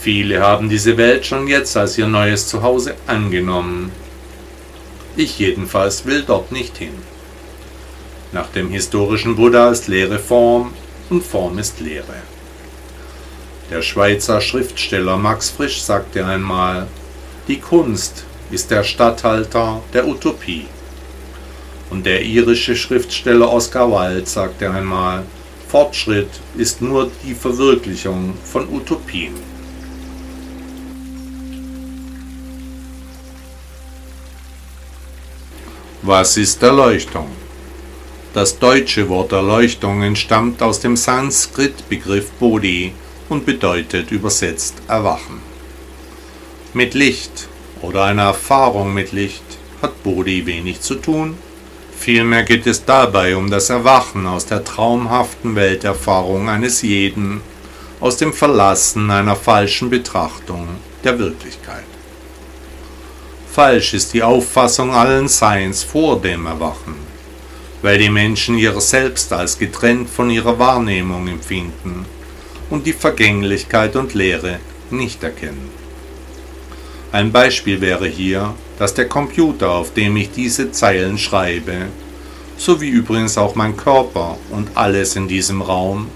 Viele 0.00 0.40
haben 0.40 0.70
diese 0.70 0.96
Welt 0.96 1.26
schon 1.26 1.46
jetzt 1.46 1.76
als 1.76 1.98
ihr 1.98 2.06
neues 2.06 2.48
Zuhause 2.48 2.94
angenommen. 3.06 3.92
Ich 5.14 5.38
jedenfalls 5.38 6.06
will 6.06 6.22
dort 6.26 6.52
nicht 6.52 6.78
hin. 6.78 6.94
Nach 8.32 8.48
dem 8.48 8.70
historischen 8.70 9.36
Buddha 9.36 9.70
ist 9.70 9.88
Lehre 9.88 10.18
Form 10.18 10.72
und 11.10 11.22
Form 11.22 11.58
ist 11.58 11.80
Lehre. 11.80 12.22
Der 13.70 13.82
Schweizer 13.82 14.40
Schriftsteller 14.40 15.18
Max 15.18 15.50
Frisch 15.50 15.82
sagte 15.82 16.24
einmal, 16.24 16.86
die 17.46 17.60
Kunst 17.60 18.24
ist 18.50 18.70
der 18.70 18.84
Statthalter 18.84 19.82
der 19.92 20.08
Utopie. 20.08 20.66
Und 21.90 22.06
der 22.06 22.22
irische 22.22 22.74
Schriftsteller 22.74 23.52
Oscar 23.52 23.90
Wilde 23.90 24.26
sagte 24.26 24.70
einmal, 24.70 25.24
Fortschritt 25.68 26.30
ist 26.56 26.80
nur 26.80 27.10
die 27.22 27.34
Verwirklichung 27.34 28.32
von 28.44 28.66
Utopien. 28.70 29.49
Was 36.02 36.38
ist 36.38 36.62
Erleuchtung? 36.62 37.26
Das 38.32 38.58
deutsche 38.58 39.10
Wort 39.10 39.32
Erleuchtung 39.32 40.02
entstammt 40.02 40.62
aus 40.62 40.80
dem 40.80 40.96
Sanskrit-Begriff 40.96 42.30
Bodhi 42.38 42.94
und 43.28 43.44
bedeutet 43.44 44.10
übersetzt 44.10 44.76
Erwachen. 44.88 45.42
Mit 46.72 46.94
Licht 46.94 47.48
oder 47.82 48.04
einer 48.04 48.22
Erfahrung 48.22 48.94
mit 48.94 49.12
Licht 49.12 49.44
hat 49.82 50.02
Bodhi 50.02 50.46
wenig 50.46 50.80
zu 50.80 50.94
tun. 50.94 51.36
Vielmehr 51.98 52.44
geht 52.44 52.66
es 52.66 52.82
dabei 52.86 53.36
um 53.36 53.50
das 53.50 53.68
Erwachen 53.68 54.26
aus 54.26 54.46
der 54.46 54.64
traumhaften 54.64 55.54
Welterfahrung 55.54 56.48
eines 56.48 56.80
jeden, 56.80 57.42
aus 58.00 58.16
dem 58.16 58.32
Verlassen 58.32 59.10
einer 59.10 59.36
falschen 59.36 59.90
Betrachtung 59.90 60.66
der 61.04 61.18
Wirklichkeit. 61.18 61.89
Falsch 63.52 63.94
ist 63.94 64.14
die 64.14 64.22
Auffassung 64.22 64.94
allen 64.94 65.26
Seins 65.26 65.82
vor 65.82 66.20
dem 66.20 66.46
Erwachen, 66.46 66.94
weil 67.82 67.98
die 67.98 68.08
Menschen 68.08 68.56
ihr 68.56 68.80
Selbst 68.80 69.32
als 69.32 69.58
getrennt 69.58 70.08
von 70.08 70.30
ihrer 70.30 70.60
Wahrnehmung 70.60 71.26
empfinden 71.26 72.06
und 72.70 72.86
die 72.86 72.92
Vergänglichkeit 72.92 73.96
und 73.96 74.14
Leere 74.14 74.60
nicht 74.90 75.24
erkennen. 75.24 75.68
Ein 77.10 77.32
Beispiel 77.32 77.80
wäre 77.80 78.06
hier, 78.06 78.54
dass 78.78 78.94
der 78.94 79.08
Computer, 79.08 79.70
auf 79.70 79.94
dem 79.94 80.16
ich 80.16 80.30
diese 80.30 80.70
Zeilen 80.70 81.18
schreibe, 81.18 81.86
sowie 82.56 82.88
übrigens 82.88 83.36
auch 83.36 83.56
mein 83.56 83.76
Körper 83.76 84.36
und 84.50 84.76
alles 84.76 85.16
in 85.16 85.26
diesem 85.26 85.60
Raum, 85.60 86.06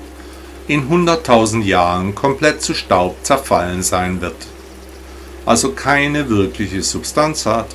in 0.69 0.89
hunderttausend 0.89 1.67
Jahren 1.67 2.15
komplett 2.15 2.63
zu 2.63 2.75
Staub 2.75 3.17
zerfallen 3.25 3.83
sein 3.83 4.21
wird, 4.21 4.37
also 5.47 5.73
keine 5.73 6.29
wirkliche 6.29 6.83
Substanz 6.83 7.47
hat. 7.47 7.69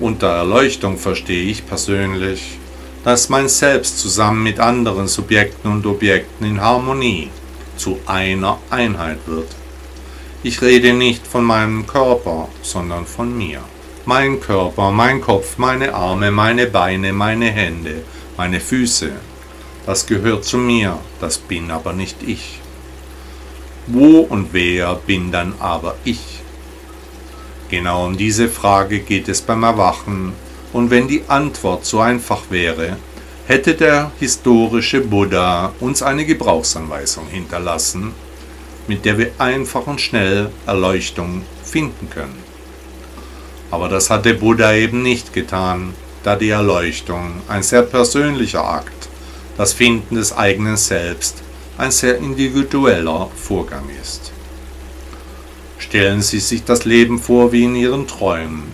Unter 0.00 0.28
Erleuchtung 0.28 0.96
verstehe 0.96 1.44
ich 1.44 1.66
persönlich, 1.66 2.58
dass 3.04 3.28
mein 3.28 3.48
Selbst 3.48 3.98
zusammen 3.98 4.42
mit 4.42 4.58
anderen 4.60 5.08
Subjekten 5.08 5.70
und 5.70 5.86
Objekten 5.86 6.46
in 6.46 6.60
Harmonie 6.60 7.30
zu 7.76 7.98
einer 8.06 8.58
Einheit 8.70 9.18
wird. 9.26 9.48
Ich 10.42 10.62
rede 10.62 10.94
nicht 10.94 11.26
von 11.26 11.44
meinem 11.44 11.86
Körper, 11.86 12.48
sondern 12.62 13.06
von 13.06 13.36
mir. 13.36 13.60
Mein 14.06 14.40
Körper, 14.40 14.90
mein 14.90 15.20
Kopf, 15.20 15.58
meine 15.58 15.94
Arme, 15.94 16.30
meine 16.30 16.66
Beine, 16.66 17.12
meine 17.12 17.50
Hände, 17.50 18.02
meine 18.38 18.60
Füße, 18.60 19.12
das 19.84 20.06
gehört 20.06 20.44
zu 20.44 20.56
mir, 20.56 20.98
das 21.20 21.38
bin 21.38 21.70
aber 21.70 21.92
nicht 21.92 22.22
ich. 22.22 22.59
Wo 23.92 24.20
und 24.20 24.52
wer 24.52 24.94
bin 24.94 25.32
dann 25.32 25.54
aber 25.58 25.96
ich? 26.04 26.42
Genau 27.68 28.06
um 28.06 28.16
diese 28.16 28.48
Frage 28.48 29.00
geht 29.00 29.28
es 29.28 29.42
beim 29.42 29.64
Erwachen, 29.64 30.32
und 30.72 30.90
wenn 30.90 31.08
die 31.08 31.24
Antwort 31.26 31.84
so 31.84 31.98
einfach 31.98 32.42
wäre, 32.50 32.98
hätte 33.48 33.74
der 33.74 34.12
historische 34.20 35.00
Buddha 35.00 35.72
uns 35.80 36.02
eine 36.02 36.24
Gebrauchsanweisung 36.24 37.26
hinterlassen, 37.26 38.12
mit 38.86 39.04
der 39.04 39.18
wir 39.18 39.32
einfach 39.38 39.88
und 39.88 40.00
schnell 40.00 40.50
Erleuchtung 40.66 41.42
finden 41.64 42.08
können. 42.10 42.44
Aber 43.72 43.88
das 43.88 44.08
hat 44.08 44.24
der 44.24 44.34
Buddha 44.34 44.72
eben 44.72 45.02
nicht 45.02 45.32
getan, 45.32 45.94
da 46.22 46.36
die 46.36 46.50
Erleuchtung 46.50 47.40
ein 47.48 47.64
sehr 47.64 47.82
persönlicher 47.82 48.64
Akt, 48.64 49.08
das 49.56 49.72
Finden 49.72 50.14
des 50.14 50.32
eigenen 50.32 50.76
Selbst, 50.76 51.42
ein 51.80 51.90
sehr 51.90 52.18
individueller 52.18 53.30
Vorgang 53.34 53.88
ist. 54.02 54.32
Stellen 55.78 56.20
Sie 56.20 56.38
sich 56.38 56.62
das 56.62 56.84
Leben 56.84 57.18
vor 57.18 57.52
wie 57.52 57.64
in 57.64 57.74
Ihren 57.74 58.06
Träumen. 58.06 58.64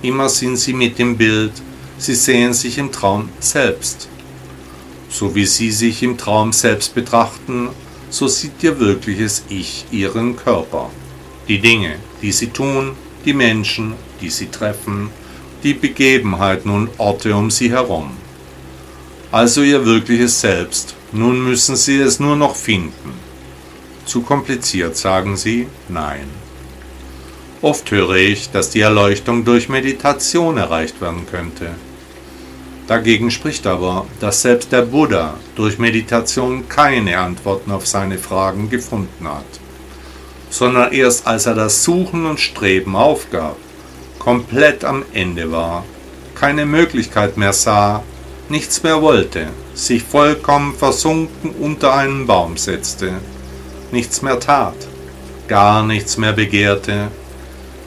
Immer 0.00 0.30
sind 0.30 0.56
Sie 0.56 0.72
mit 0.72 0.98
dem 0.98 1.18
Bild, 1.18 1.52
Sie 1.98 2.14
sehen 2.14 2.54
sich 2.54 2.78
im 2.78 2.90
Traum 2.90 3.28
selbst. 3.38 4.08
So 5.10 5.34
wie 5.34 5.44
Sie 5.44 5.70
sich 5.70 6.02
im 6.02 6.16
Traum 6.16 6.54
selbst 6.54 6.94
betrachten, 6.94 7.68
so 8.08 8.28
sieht 8.28 8.62
Ihr 8.62 8.80
wirkliches 8.80 9.44
Ich 9.50 9.84
Ihren 9.90 10.34
Körper. 10.34 10.88
Die 11.48 11.58
Dinge, 11.58 11.96
die 12.22 12.32
Sie 12.32 12.48
tun, 12.48 12.92
die 13.26 13.34
Menschen, 13.34 13.92
die 14.22 14.30
Sie 14.30 14.46
treffen, 14.46 15.10
die 15.62 15.74
Begebenheiten 15.74 16.70
und 16.70 16.88
Orte 16.96 17.36
um 17.36 17.50
Sie 17.50 17.70
herum. 17.70 18.12
Also 19.30 19.60
Ihr 19.60 19.84
wirkliches 19.84 20.40
Selbst. 20.40 20.94
Nun 21.16 21.44
müssen 21.44 21.76
Sie 21.76 22.00
es 22.00 22.18
nur 22.18 22.34
noch 22.34 22.56
finden. 22.56 23.14
Zu 24.04 24.22
kompliziert, 24.22 24.96
sagen 24.96 25.36
Sie? 25.36 25.68
Nein. 25.88 26.28
Oft 27.62 27.88
höre 27.92 28.16
ich, 28.16 28.50
dass 28.50 28.70
die 28.70 28.80
Erleuchtung 28.80 29.44
durch 29.44 29.68
Meditation 29.68 30.58
erreicht 30.58 31.00
werden 31.00 31.24
könnte. 31.30 31.70
Dagegen 32.88 33.30
spricht 33.30 33.64
aber, 33.64 34.06
dass 34.18 34.42
selbst 34.42 34.72
der 34.72 34.82
Buddha 34.82 35.34
durch 35.54 35.78
Meditation 35.78 36.68
keine 36.68 37.16
Antworten 37.16 37.70
auf 37.70 37.86
seine 37.86 38.18
Fragen 38.18 38.68
gefunden 38.68 39.28
hat, 39.28 39.44
sondern 40.50 40.92
erst 40.92 41.28
als 41.28 41.46
er 41.46 41.54
das 41.54 41.84
Suchen 41.84 42.26
und 42.26 42.40
Streben 42.40 42.96
aufgab, 42.96 43.56
komplett 44.18 44.84
am 44.84 45.04
Ende 45.12 45.52
war, 45.52 45.84
keine 46.34 46.66
Möglichkeit 46.66 47.36
mehr 47.36 47.52
sah, 47.52 48.02
nichts 48.48 48.82
mehr 48.82 49.00
wollte, 49.02 49.48
sich 49.74 50.02
vollkommen 50.02 50.74
versunken 50.74 51.50
unter 51.50 51.94
einen 51.94 52.26
Baum 52.26 52.56
setzte, 52.56 53.12
nichts 53.92 54.22
mehr 54.22 54.40
tat, 54.40 54.76
gar 55.48 55.84
nichts 55.84 56.16
mehr 56.16 56.32
begehrte, 56.32 57.08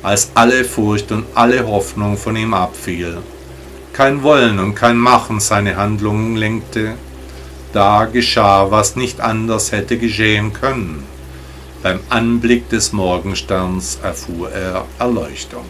als 0.04 0.32
alle 0.36 0.64
Furcht 0.64 1.12
und 1.12 1.26
alle 1.36 1.68
Hoffnung 1.68 2.18
von 2.18 2.36
ihm 2.36 2.54
abfiel 2.54 3.18
kein 3.98 4.22
Wollen 4.22 4.60
und 4.60 4.76
kein 4.76 4.96
Machen 4.96 5.40
seine 5.40 5.76
Handlungen 5.76 6.36
lenkte, 6.36 6.94
da 7.74 8.06
geschah, 8.06 8.70
was 8.70 8.96
nicht 8.96 9.22
anders 9.22 9.72
hätte 9.72 9.98
geschehen 9.98 10.54
können. 10.54 11.04
Beim 11.82 12.02
Anblick 12.10 12.70
des 12.70 12.94
Morgensterns 12.94 13.98
erfuhr 14.04 14.52
er 14.52 14.86
Erleuchtung. 15.00 15.66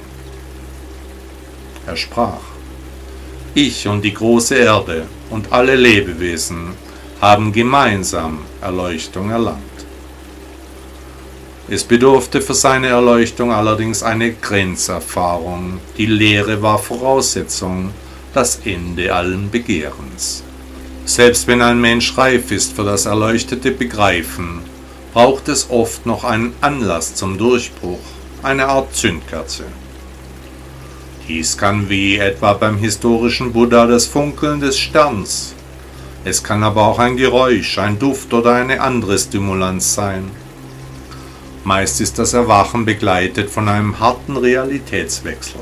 Er 1.86 1.96
sprach, 1.96 2.42
Ich 3.60 3.88
und 3.88 4.04
die 4.04 4.14
große 4.14 4.54
Erde 4.54 5.08
und 5.32 5.52
alle 5.52 5.76
Lebewesen 5.76 6.76
haben 7.20 7.52
gemeinsam 7.52 8.42
Erleuchtung 8.62 9.32
erlangt. 9.32 9.58
Es 11.68 11.84
bedurfte 11.84 12.40
für 12.40 12.54
seine 12.54 12.90
Erleuchtung 12.90 13.52
allerdings 13.52 14.04
eine 14.04 14.34
Grenzerfahrung. 14.34 15.80
Die 15.98 16.06
Lehre 16.06 16.62
war 16.62 16.78
Voraussetzung, 16.78 17.94
das 18.32 18.60
Ende 18.64 19.12
allen 19.16 19.50
Begehrens. 19.50 20.44
Selbst 21.06 21.48
wenn 21.48 21.64
ein 21.64 21.82
Mensch 21.82 22.16
reif 22.16 22.52
ist 22.52 22.74
für 22.74 22.84
das 22.84 23.08
erleuchtete 23.08 23.72
Begreifen, 23.72 24.62
braucht 25.16 25.48
es 25.48 25.72
oft 25.72 26.06
noch 26.06 26.24
einen 26.26 26.54
Anlass 26.62 27.16
zum 27.16 27.40
Durchbruch, 27.40 28.06
eine 28.44 28.68
Art 28.68 28.96
Zündkerze. 28.96 29.64
Dies 31.28 31.58
kann 31.58 31.90
wie 31.90 32.18
etwa 32.18 32.54
beim 32.54 32.78
historischen 32.78 33.52
Buddha 33.52 33.86
das 33.86 34.06
Funkeln 34.06 34.62
des 34.62 34.80
Sterns. 34.80 35.54
Es 36.24 36.42
kann 36.42 36.64
aber 36.64 36.88
auch 36.88 37.00
ein 37.00 37.18
Geräusch, 37.18 37.78
ein 37.80 38.00
Duft 38.00 38.34
oder 38.34 38.54
eine 38.56 38.80
andere 38.80 39.20
Stimulanz 39.20 39.94
sein. 39.94 40.32
Meist 41.66 42.00
ist 42.00 42.18
das 42.18 42.32
Erwachen 42.32 42.86
begleitet 42.86 43.50
von 43.50 43.68
einem 43.68 44.00
harten 44.00 44.38
Realitätswechsel. 44.38 45.60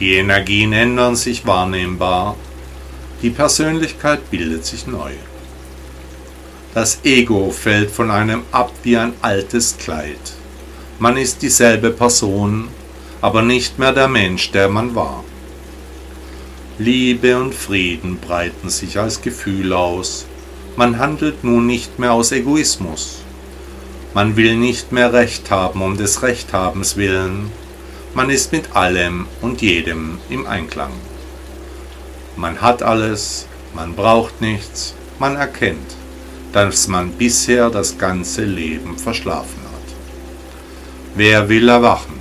Die 0.00 0.16
Energien 0.16 0.74
ändern 0.74 1.16
sich 1.16 1.46
wahrnehmbar. 1.46 2.36
Die 3.22 3.30
Persönlichkeit 3.30 4.30
bildet 4.30 4.66
sich 4.66 4.86
neu. 4.86 5.12
Das 6.74 7.00
Ego 7.04 7.50
fällt 7.50 7.90
von 7.90 8.10
einem 8.10 8.42
ab 8.52 8.70
wie 8.82 8.98
ein 8.98 9.14
altes 9.22 9.78
Kleid. 9.78 10.20
Man 10.98 11.16
ist 11.16 11.40
dieselbe 11.40 11.88
Person, 11.88 12.68
aber 13.20 13.42
nicht 13.42 13.78
mehr 13.78 13.92
der 13.92 14.08
Mensch, 14.08 14.50
der 14.50 14.68
man 14.68 14.94
war. 14.94 15.24
Liebe 16.78 17.38
und 17.38 17.54
Frieden 17.54 18.18
breiten 18.18 18.68
sich 18.68 18.98
als 18.98 19.22
Gefühl 19.22 19.72
aus. 19.72 20.26
Man 20.76 20.98
handelt 20.98 21.42
nun 21.42 21.66
nicht 21.66 21.98
mehr 21.98 22.12
aus 22.12 22.32
Egoismus. 22.32 23.22
Man 24.12 24.36
will 24.36 24.56
nicht 24.56 24.92
mehr 24.92 25.12
Recht 25.12 25.50
haben 25.50 25.82
um 25.82 25.96
des 25.96 26.22
Rechthabens 26.22 26.96
willen, 26.96 27.50
man 28.16 28.30
ist 28.30 28.50
mit 28.50 28.74
allem 28.74 29.26
und 29.42 29.60
jedem 29.60 30.18
im 30.30 30.46
Einklang. 30.46 30.92
Man 32.34 32.62
hat 32.62 32.82
alles, 32.82 33.46
man 33.74 33.94
braucht 33.94 34.40
nichts, 34.40 34.94
man 35.18 35.36
erkennt, 35.36 35.94
dass 36.54 36.88
man 36.88 37.12
bisher 37.12 37.68
das 37.68 37.98
ganze 37.98 38.44
Leben 38.44 38.96
verschlafen 38.96 39.60
hat. 39.64 39.94
Wer 41.14 41.50
will 41.50 41.68
erwachen? 41.68 42.15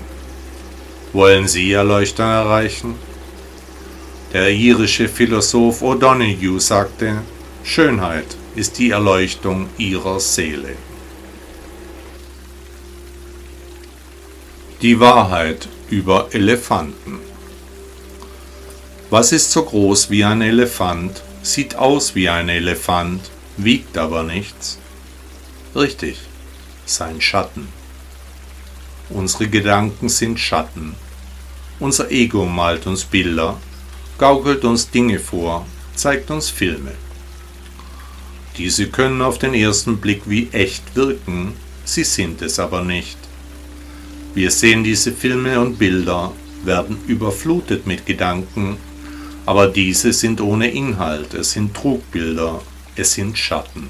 Wollen 1.15 1.47
Sie 1.47 1.71
Erleuchtung 1.71 2.25
erreichen? 2.25 2.95
Der 4.33 4.51
irische 4.51 5.07
Philosoph 5.07 5.81
O'Donoghue 5.81 6.59
sagte, 6.59 7.21
Schönheit 7.63 8.35
ist 8.53 8.77
die 8.79 8.89
Erleuchtung 8.89 9.69
ihrer 9.77 10.19
Seele. 10.19 10.75
Die 14.81 14.99
Wahrheit 14.99 15.69
über 15.89 16.27
Elefanten. 16.33 17.19
Was 19.09 19.31
ist 19.31 19.53
so 19.53 19.63
groß 19.63 20.09
wie 20.09 20.25
ein 20.25 20.41
Elefant, 20.41 21.23
sieht 21.43 21.77
aus 21.77 22.15
wie 22.15 22.27
ein 22.27 22.49
Elefant, 22.49 23.21
wiegt 23.55 23.97
aber 23.97 24.23
nichts? 24.23 24.79
Richtig, 25.73 26.19
sein 26.85 27.21
Schatten. 27.21 27.69
Unsere 29.09 29.47
Gedanken 29.47 30.09
sind 30.09 30.41
Schatten. 30.41 31.04
Unser 31.79 32.09
Ego 32.09 32.45
malt 32.45 32.87
uns 32.87 33.03
Bilder, 33.03 33.57
gaukelt 34.17 34.63
uns 34.63 34.89
Dinge 34.89 35.19
vor, 35.19 35.65
zeigt 35.93 36.31
uns 36.31 36.49
Filme. 36.49 36.93
Diese 38.57 38.87
können 38.87 39.21
auf 39.21 39.39
den 39.39 39.53
ersten 39.53 39.97
Blick 39.97 40.21
wie 40.25 40.47
echt 40.53 40.95
wirken, 40.95 41.53
sie 41.83 42.05
sind 42.05 42.41
es 42.41 42.59
aber 42.59 42.81
nicht. 42.81 43.17
Wir 44.33 44.51
sehen 44.51 44.85
diese 44.85 45.11
Filme 45.11 45.59
und 45.59 45.77
Bilder, 45.77 46.31
werden 46.63 46.97
überflutet 47.07 47.85
mit 47.85 48.05
Gedanken, 48.05 48.77
aber 49.45 49.67
diese 49.67 50.13
sind 50.13 50.39
ohne 50.39 50.71
Inhalt, 50.71 51.33
es 51.33 51.51
sind 51.51 51.75
Trugbilder, 51.75 52.61
es 52.95 53.13
sind 53.13 53.37
Schatten. 53.37 53.89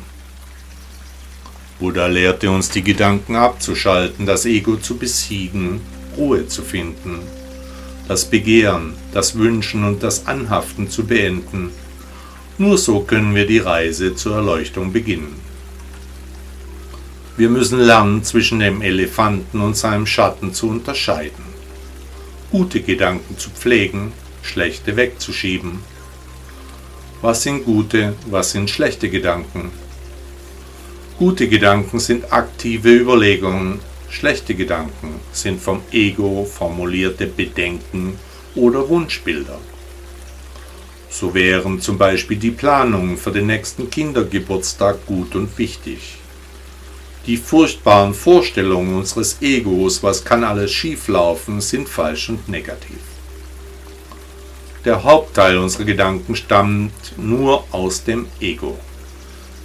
Buddha 1.79 2.07
lehrte 2.07 2.49
uns 2.49 2.69
die 2.69 2.81
Gedanken 2.81 3.35
abzuschalten, 3.35 4.25
das 4.25 4.45
Ego 4.45 4.77
zu 4.77 4.97
besiegen, 4.97 5.81
Ruhe 6.17 6.47
zu 6.47 6.63
finden, 6.63 7.19
das 8.07 8.25
Begehren, 8.25 8.93
das 9.13 9.35
Wünschen 9.35 9.83
und 9.83 10.03
das 10.03 10.27
Anhaften 10.27 10.89
zu 10.89 11.05
beenden. 11.05 11.71
Nur 12.57 12.77
so 12.77 13.01
können 13.01 13.35
wir 13.35 13.47
die 13.47 13.59
Reise 13.59 14.15
zur 14.15 14.35
Erleuchtung 14.35 14.93
beginnen. 14.93 15.35
Wir 17.37 17.49
müssen 17.49 17.79
lernen, 17.79 18.23
zwischen 18.23 18.59
dem 18.59 18.81
Elefanten 18.81 19.59
und 19.59 19.75
seinem 19.75 20.05
Schatten 20.05 20.53
zu 20.53 20.69
unterscheiden. 20.69 21.43
Gute 22.49 22.81
Gedanken 22.81 23.37
zu 23.37 23.49
pflegen, 23.49 24.13
schlechte 24.41 24.95
wegzuschieben. 24.95 25.79
Was 27.21 27.43
sind 27.43 27.65
gute, 27.65 28.13
was 28.27 28.51
sind 28.51 28.69
schlechte 28.69 29.09
Gedanken? 29.09 29.71
Gute 31.17 31.49
Gedanken 31.49 31.99
sind 31.99 32.31
aktive 32.31 32.93
Überlegungen, 32.93 33.79
schlechte 34.09 34.55
Gedanken 34.55 35.19
sind 35.31 35.61
vom 35.61 35.81
Ego 35.91 36.45
formulierte 36.45 37.27
Bedenken 37.27 38.17
oder 38.55 38.87
Wunschbilder. 38.87 39.59
So 41.09 41.33
wären 41.33 41.79
zum 41.79 41.97
Beispiel 41.97 42.37
die 42.37 42.51
Planungen 42.51 43.17
für 43.17 43.31
den 43.31 43.47
nächsten 43.47 43.89
Kindergeburtstag 43.89 45.05
gut 45.05 45.35
und 45.35 45.57
wichtig 45.57 46.19
die 47.25 47.37
furchtbaren 47.37 48.13
Vorstellungen 48.13 48.95
unseres 48.95 49.41
Egos, 49.41 50.03
was 50.03 50.23
kann 50.23 50.43
alles 50.43 50.71
schieflaufen, 50.71 51.59
sind 51.59 51.89
falsch 51.89 52.29
und 52.29 52.47
negativ. 52.47 52.99
Der 54.83 55.03
Hauptteil 55.03 55.57
unserer 55.57 55.85
Gedanken 55.85 56.35
stammt 56.35 57.17
nur 57.17 57.63
aus 57.71 58.03
dem 58.03 58.27
Ego. 58.39 58.77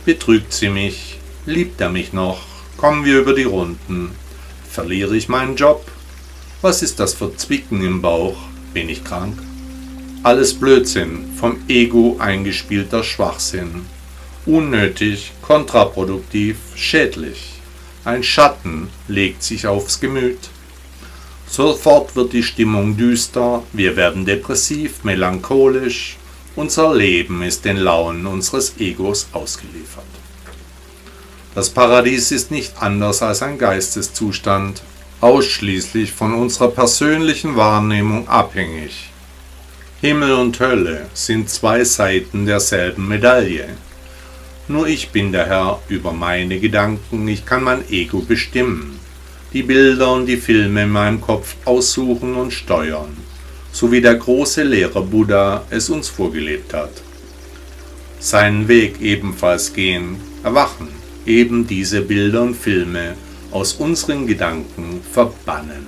Betrügt 0.07 0.55
sie 0.55 0.70
mich? 0.70 1.18
Liebt 1.44 1.81
er 1.83 1.90
mich 1.90 2.14
noch? 2.14 2.40
Kommen 2.79 3.05
wir 3.05 3.18
über 3.18 3.35
die 3.35 3.44
Runden. 3.44 4.12
Verliere 4.70 5.16
ich 5.16 5.28
meinen 5.28 5.56
Job? 5.56 5.85
Was 6.62 6.83
ist 6.83 7.00
das 7.00 7.14
für 7.14 7.37
Zwicken 7.37 7.83
im 7.83 8.00
Bauch? 8.00 8.37
Bin 8.72 8.88
ich 8.88 9.02
krank? 9.02 9.37
Alles 10.22 10.54
Blödsinn, 10.54 11.33
vom 11.37 11.59
Ego 11.66 12.16
eingespielter 12.20 13.02
Schwachsinn. 13.02 13.87
Unnötig, 14.46 15.33
kontraproduktiv, 15.42 16.56
schädlich. 16.76 17.54
Ein 18.04 18.22
Schatten 18.22 18.90
legt 19.09 19.42
sich 19.42 19.66
aufs 19.66 19.98
Gemüt. 19.98 20.38
Sofort 21.48 22.14
wird 22.14 22.33
die 22.33 22.44
Stimmung 22.44 22.96
düster, 22.96 23.64
wir 23.72 23.96
werden 23.96 24.24
depressiv, 24.24 25.02
melancholisch, 25.02 26.16
unser 26.54 26.94
Leben 26.94 27.42
ist 27.42 27.64
den 27.64 27.76
Launen 27.76 28.24
unseres 28.24 28.74
Egos 28.78 29.26
ausgeliefert. 29.33 30.19
Das 31.52 31.68
Paradies 31.68 32.30
ist 32.30 32.52
nicht 32.52 32.74
anders 32.80 33.22
als 33.22 33.42
ein 33.42 33.58
Geisteszustand, 33.58 34.82
ausschließlich 35.20 36.12
von 36.12 36.32
unserer 36.32 36.68
persönlichen 36.68 37.56
Wahrnehmung 37.56 38.28
abhängig. 38.28 39.10
Himmel 40.00 40.32
und 40.34 40.60
Hölle 40.60 41.08
sind 41.12 41.50
zwei 41.50 41.82
Seiten 41.82 42.46
derselben 42.46 43.08
Medaille. 43.08 43.68
Nur 44.68 44.86
ich 44.86 45.10
bin 45.10 45.32
der 45.32 45.46
Herr 45.46 45.80
über 45.88 46.12
meine 46.12 46.60
Gedanken, 46.60 47.26
ich 47.26 47.44
kann 47.44 47.64
mein 47.64 47.82
Ego 47.90 48.20
bestimmen, 48.20 49.00
die 49.52 49.64
Bilder 49.64 50.12
und 50.12 50.26
die 50.26 50.36
Filme 50.36 50.84
in 50.84 50.90
meinem 50.90 51.20
Kopf 51.20 51.56
aussuchen 51.64 52.36
und 52.36 52.52
steuern, 52.52 53.16
so 53.72 53.90
wie 53.90 54.00
der 54.00 54.14
große 54.14 54.62
Lehrer 54.62 55.02
Buddha 55.02 55.64
es 55.70 55.90
uns 55.90 56.08
vorgelebt 56.08 56.72
hat. 56.72 56.92
Seinen 58.20 58.68
Weg 58.68 59.00
ebenfalls 59.00 59.72
gehen, 59.72 60.20
erwachen, 60.44 60.99
eben 61.31 61.66
diese 61.66 62.03
Bilder 62.03 62.43
und 62.43 62.57
Filme 62.57 63.14
aus 63.53 63.75
unseren 63.75 64.27
Gedanken 64.27 65.01
verbannen. 65.12 65.87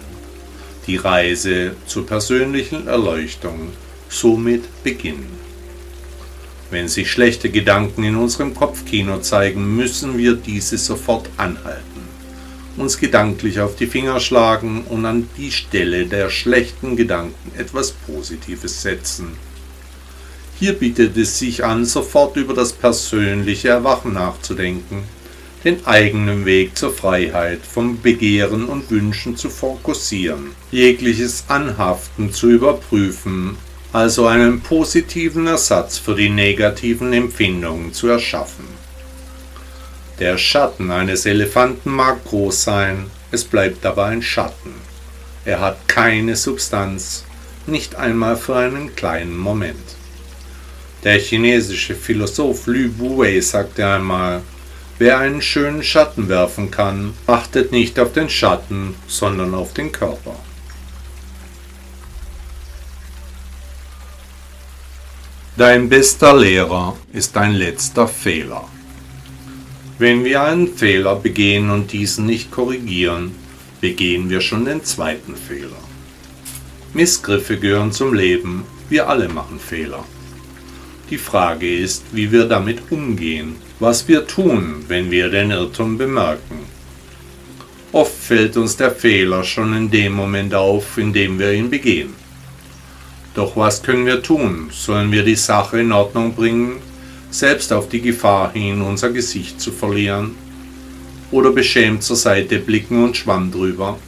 Die 0.87 0.97
Reise 0.97 1.75
zur 1.87 2.07
persönlichen 2.07 2.87
Erleuchtung 2.87 3.73
somit 4.09 4.65
beginnen. 4.85 5.41
Wenn 6.71 6.89
sich 6.89 7.11
schlechte 7.11 7.51
Gedanken 7.51 8.05
in 8.05 8.17
unserem 8.17 8.55
Kopfkino 8.55 9.21
zeigen, 9.21 9.77
müssen 9.77 10.17
wir 10.17 10.35
diese 10.35 10.79
sofort 10.79 11.29
anhalten, 11.37 12.03
uns 12.77 12.99
gedanklich 12.99 13.61
auf 13.61 13.77
die 13.77 13.87
Finger 13.87 14.21
schlagen 14.21 14.85
und 14.89 15.05
an 15.05 15.29
die 15.37 15.51
Stelle 15.51 16.07
der 16.07 16.31
schlechten 16.31 16.97
Gedanken 16.97 17.53
etwas 17.59 17.93
Positives 17.93 18.81
setzen. 18.81 19.33
Hier 20.59 20.73
bietet 20.73 21.17
es 21.17 21.39
sich 21.39 21.65
an, 21.65 21.85
sofort 21.85 22.37
über 22.37 22.55
das 22.55 22.73
persönliche 22.73 23.69
Erwachen 23.69 24.15
nachzudenken, 24.15 25.03
den 25.65 25.87
eigenen 25.87 26.45
Weg 26.45 26.77
zur 26.77 26.93
Freiheit 26.93 27.61
vom 27.65 28.01
Begehren 28.01 28.65
und 28.65 28.91
Wünschen 28.91 29.37
zu 29.37 29.51
fokussieren, 29.51 30.53
jegliches 30.71 31.45
Anhaften 31.49 32.33
zu 32.33 32.51
überprüfen 32.51 33.57
also 33.93 34.27
einen 34.27 34.61
positiven 34.63 35.47
Ersatz 35.47 35.99
für 35.99 36.15
die 36.15 36.31
negativen 36.31 37.13
Empfindungen 37.13 37.93
zu 37.93 38.09
erschaffen. 38.09 38.65
Der 40.19 40.39
Schatten 40.39 40.91
eines 40.91 41.27
Elefanten 41.27 41.91
mag 41.91 42.25
groß 42.25 42.65
sein, 42.65 43.11
es 43.31 43.45
bleibt 43.45 43.85
aber 43.85 44.07
ein 44.07 44.23
Schatten. 44.23 44.75
Er 45.45 45.61
hat 45.61 45.89
keine 45.89 46.37
Substanz, 46.37 47.25
nicht 47.67 47.97
einmal 47.97 48.37
für 48.37 48.57
einen 48.57 48.97
kleinen 48.97 49.37
Moment. 49.37 49.97
Der 51.05 51.19
chinesische 51.19 51.95
Philosoph 51.95 52.67
Lü 52.67 52.89
Buwei 52.89 53.41
sagte 53.41 53.87
einmal, 53.87 54.43
wer 55.03 55.19
einen 55.19 55.43
schönen 55.43 55.83
Schatten 55.83 56.29
werfen 56.29 56.71
kann, 56.71 57.15
achtet 57.27 57.73
nicht 57.73 57.99
auf 57.99 58.13
den 58.13 58.29
Schatten, 58.29 58.95
sondern 59.09 59.53
auf 59.53 59.75
den 59.75 59.91
Körper. 59.91 60.37
Dein 65.57 65.89
bester 65.89 66.37
Lehrer 66.37 66.97
ist 67.13 67.35
dein 67.35 67.51
letzter 67.51 68.07
Fehler. 68.07 68.65
Wenn 69.99 70.25
wir 70.25 70.45
einen 70.45 70.69
Fehler 70.69 71.17
begehen 71.17 71.71
und 71.71 71.91
diesen 71.91 72.27
nicht 72.27 72.53
korrigieren, 72.53 73.35
begehen 73.81 74.31
wir 74.31 74.41
schon 74.41 74.65
den 74.67 74.85
zweiten 74.85 75.35
Fehler. 75.35 75.83
Missgriffe 76.95 77.59
gehören 77.59 77.91
zum 77.91 78.15
Leben, 78.15 78.65
wir 78.89 79.09
alle 79.09 79.29
machen 79.29 79.59
Fehler. 79.59 80.05
Die 81.11 81.19
Frage 81.19 81.79
ist, 81.79 82.05
wie 82.13 82.31
wir 82.33 82.47
damit 82.47 82.79
umgehen, 82.91 83.57
was 83.81 84.09
wir 84.09 84.27
tun, 84.27 84.85
wenn 84.89 85.11
wir 85.11 85.29
den 85.29 85.51
Irrtum 85.51 85.99
bemerken. 85.99 86.61
Oft 87.93 88.15
fällt 88.15 88.57
uns 88.57 88.77
der 88.77 88.91
Fehler 88.91 89.45
schon 89.45 89.77
in 89.77 89.91
dem 89.91 90.15
Moment 90.15 90.55
auf, 90.55 90.97
in 90.97 91.13
dem 91.13 91.39
wir 91.39 91.53
ihn 91.53 91.69
begehen. 91.69 92.15
Doch 93.35 93.57
was 93.57 93.83
können 93.83 94.07
wir 94.07 94.23
tun? 94.23 94.69
Sollen 94.71 95.13
wir 95.13 95.23
die 95.23 95.35
Sache 95.35 95.81
in 95.81 95.93
Ordnung 95.93 96.35
bringen, 96.35 96.77
selbst 97.31 97.73
auf 97.73 97.89
die 97.89 98.01
Gefahr 98.01 98.53
hin, 98.53 98.81
unser 98.81 99.11
Gesicht 99.11 99.61
zu 99.61 99.73
verlieren? 99.73 100.35
Oder 101.31 101.51
beschämt 101.51 102.03
zur 102.03 102.17
Seite 102.17 102.59
blicken 102.59 103.05
und 103.05 103.17
schwamm 103.17 103.51
drüber? 103.51 103.99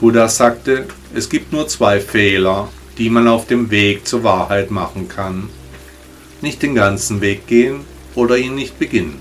Buddha 0.00 0.28
sagte, 0.28 0.86
es 1.14 1.28
gibt 1.28 1.52
nur 1.52 1.68
zwei 1.68 2.00
Fehler, 2.00 2.68
die 2.98 3.10
man 3.10 3.28
auf 3.28 3.46
dem 3.46 3.70
Weg 3.70 4.06
zur 4.06 4.22
Wahrheit 4.24 4.70
machen 4.70 5.08
kann. 5.08 5.48
Nicht 6.40 6.62
den 6.62 6.74
ganzen 6.74 7.20
Weg 7.20 7.46
gehen 7.46 7.80
oder 8.14 8.36
ihn 8.36 8.54
nicht 8.54 8.78
beginnen. 8.78 9.18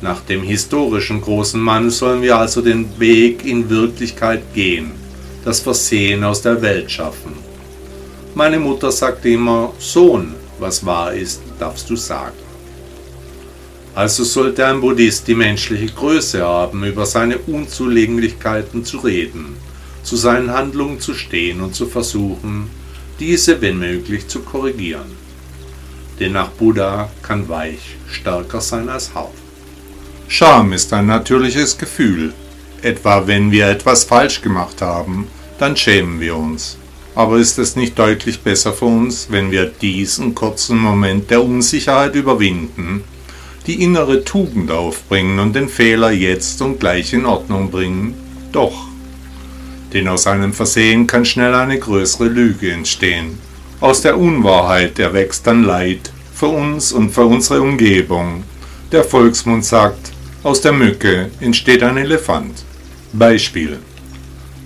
Nach 0.00 0.20
dem 0.20 0.42
historischen 0.42 1.20
großen 1.20 1.60
Mann 1.60 1.90
sollen 1.90 2.22
wir 2.22 2.38
also 2.38 2.60
den 2.60 2.98
Weg 2.98 3.44
in 3.44 3.70
Wirklichkeit 3.70 4.42
gehen 4.54 5.02
das 5.44 5.60
Versehen 5.60 6.24
aus 6.24 6.42
der 6.42 6.60
Welt 6.62 6.90
schaffen. 6.90 7.32
Meine 8.34 8.58
Mutter 8.58 8.90
sagte 8.92 9.28
immer, 9.28 9.72
Sohn, 9.78 10.34
was 10.58 10.84
wahr 10.86 11.12
ist, 11.12 11.42
darfst 11.58 11.90
du 11.90 11.96
sagen. 11.96 12.36
Also 13.94 14.24
sollte 14.24 14.64
ein 14.66 14.80
Buddhist 14.80 15.28
die 15.28 15.34
menschliche 15.34 15.92
Größe 15.92 16.42
haben, 16.42 16.84
über 16.84 17.04
seine 17.04 17.38
Unzulänglichkeiten 17.38 18.84
zu 18.84 18.98
reden, 18.98 19.56
zu 20.02 20.16
seinen 20.16 20.50
Handlungen 20.50 20.98
zu 20.98 21.12
stehen 21.12 21.60
und 21.60 21.74
zu 21.74 21.86
versuchen, 21.86 22.70
diese, 23.20 23.60
wenn 23.60 23.78
möglich, 23.78 24.28
zu 24.28 24.40
korrigieren. 24.40 25.21
Denn 26.22 26.34
nach 26.34 26.50
Buddha 26.50 27.10
kann 27.20 27.48
weich 27.48 27.96
stärker 28.08 28.60
sein 28.60 28.88
als 28.88 29.12
hart. 29.12 29.34
Scham 30.28 30.72
ist 30.72 30.92
ein 30.92 31.06
natürliches 31.06 31.76
Gefühl, 31.76 32.32
Etwa 32.80 33.28
wenn 33.28 33.52
wir 33.52 33.68
etwas 33.68 34.04
falsch 34.04 34.40
gemacht 34.40 34.82
haben, 34.82 35.26
dann 35.58 35.76
schämen 35.76 36.20
wir 36.20 36.36
uns. 36.36 36.78
Aber 37.16 37.38
ist 37.38 37.58
es 37.58 37.74
nicht 37.76 37.98
deutlich 37.98 38.40
besser 38.40 38.72
für 38.72 38.86
uns, 38.86 39.28
wenn 39.30 39.50
wir 39.50 39.66
diesen 39.66 40.34
kurzen 40.34 40.78
Moment 40.78 41.30
der 41.30 41.44
Unsicherheit 41.44 42.14
überwinden, 42.14 43.02
die 43.66 43.82
innere 43.82 44.24
Tugend 44.24 44.70
aufbringen 44.70 45.40
und 45.40 45.54
den 45.54 45.68
Fehler 45.68 46.12
jetzt 46.12 46.62
und 46.62 46.80
gleich 46.80 47.12
in 47.12 47.26
Ordnung 47.26 47.70
bringen? 47.70 48.14
Doch. 48.52 48.86
Denn 49.92 50.08
aus 50.08 50.28
einem 50.28 50.52
Versehen 50.52 51.06
kann 51.08 51.24
schnell 51.24 51.54
eine 51.54 51.78
größere 51.78 52.26
Lüge 52.26 52.72
entstehen. 52.72 53.38
Aus 53.82 54.00
der 54.00 54.16
Unwahrheit 54.16 55.00
erwächst 55.00 55.44
dann 55.44 55.64
Leid 55.64 56.12
für 56.32 56.46
uns 56.46 56.92
und 56.92 57.10
für 57.10 57.24
unsere 57.24 57.60
Umgebung. 57.60 58.44
Der 58.92 59.02
Volksmund 59.02 59.64
sagt, 59.64 60.12
aus 60.44 60.60
der 60.60 60.70
Mücke 60.70 61.32
entsteht 61.40 61.82
ein 61.82 61.96
Elefant. 61.96 62.62
Beispiel. 63.12 63.80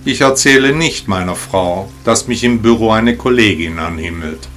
Ich 0.05 0.21
erzähle 0.21 0.71
nicht 0.71 1.07
meiner 1.07 1.33
Frau, 1.33 1.91
dass 2.03 2.27
mich 2.27 2.43
im 2.43 2.61
Büro 2.61 2.91
eine 2.91 3.17
Kollegin 3.17 3.79
anhimmelt. 3.79 4.47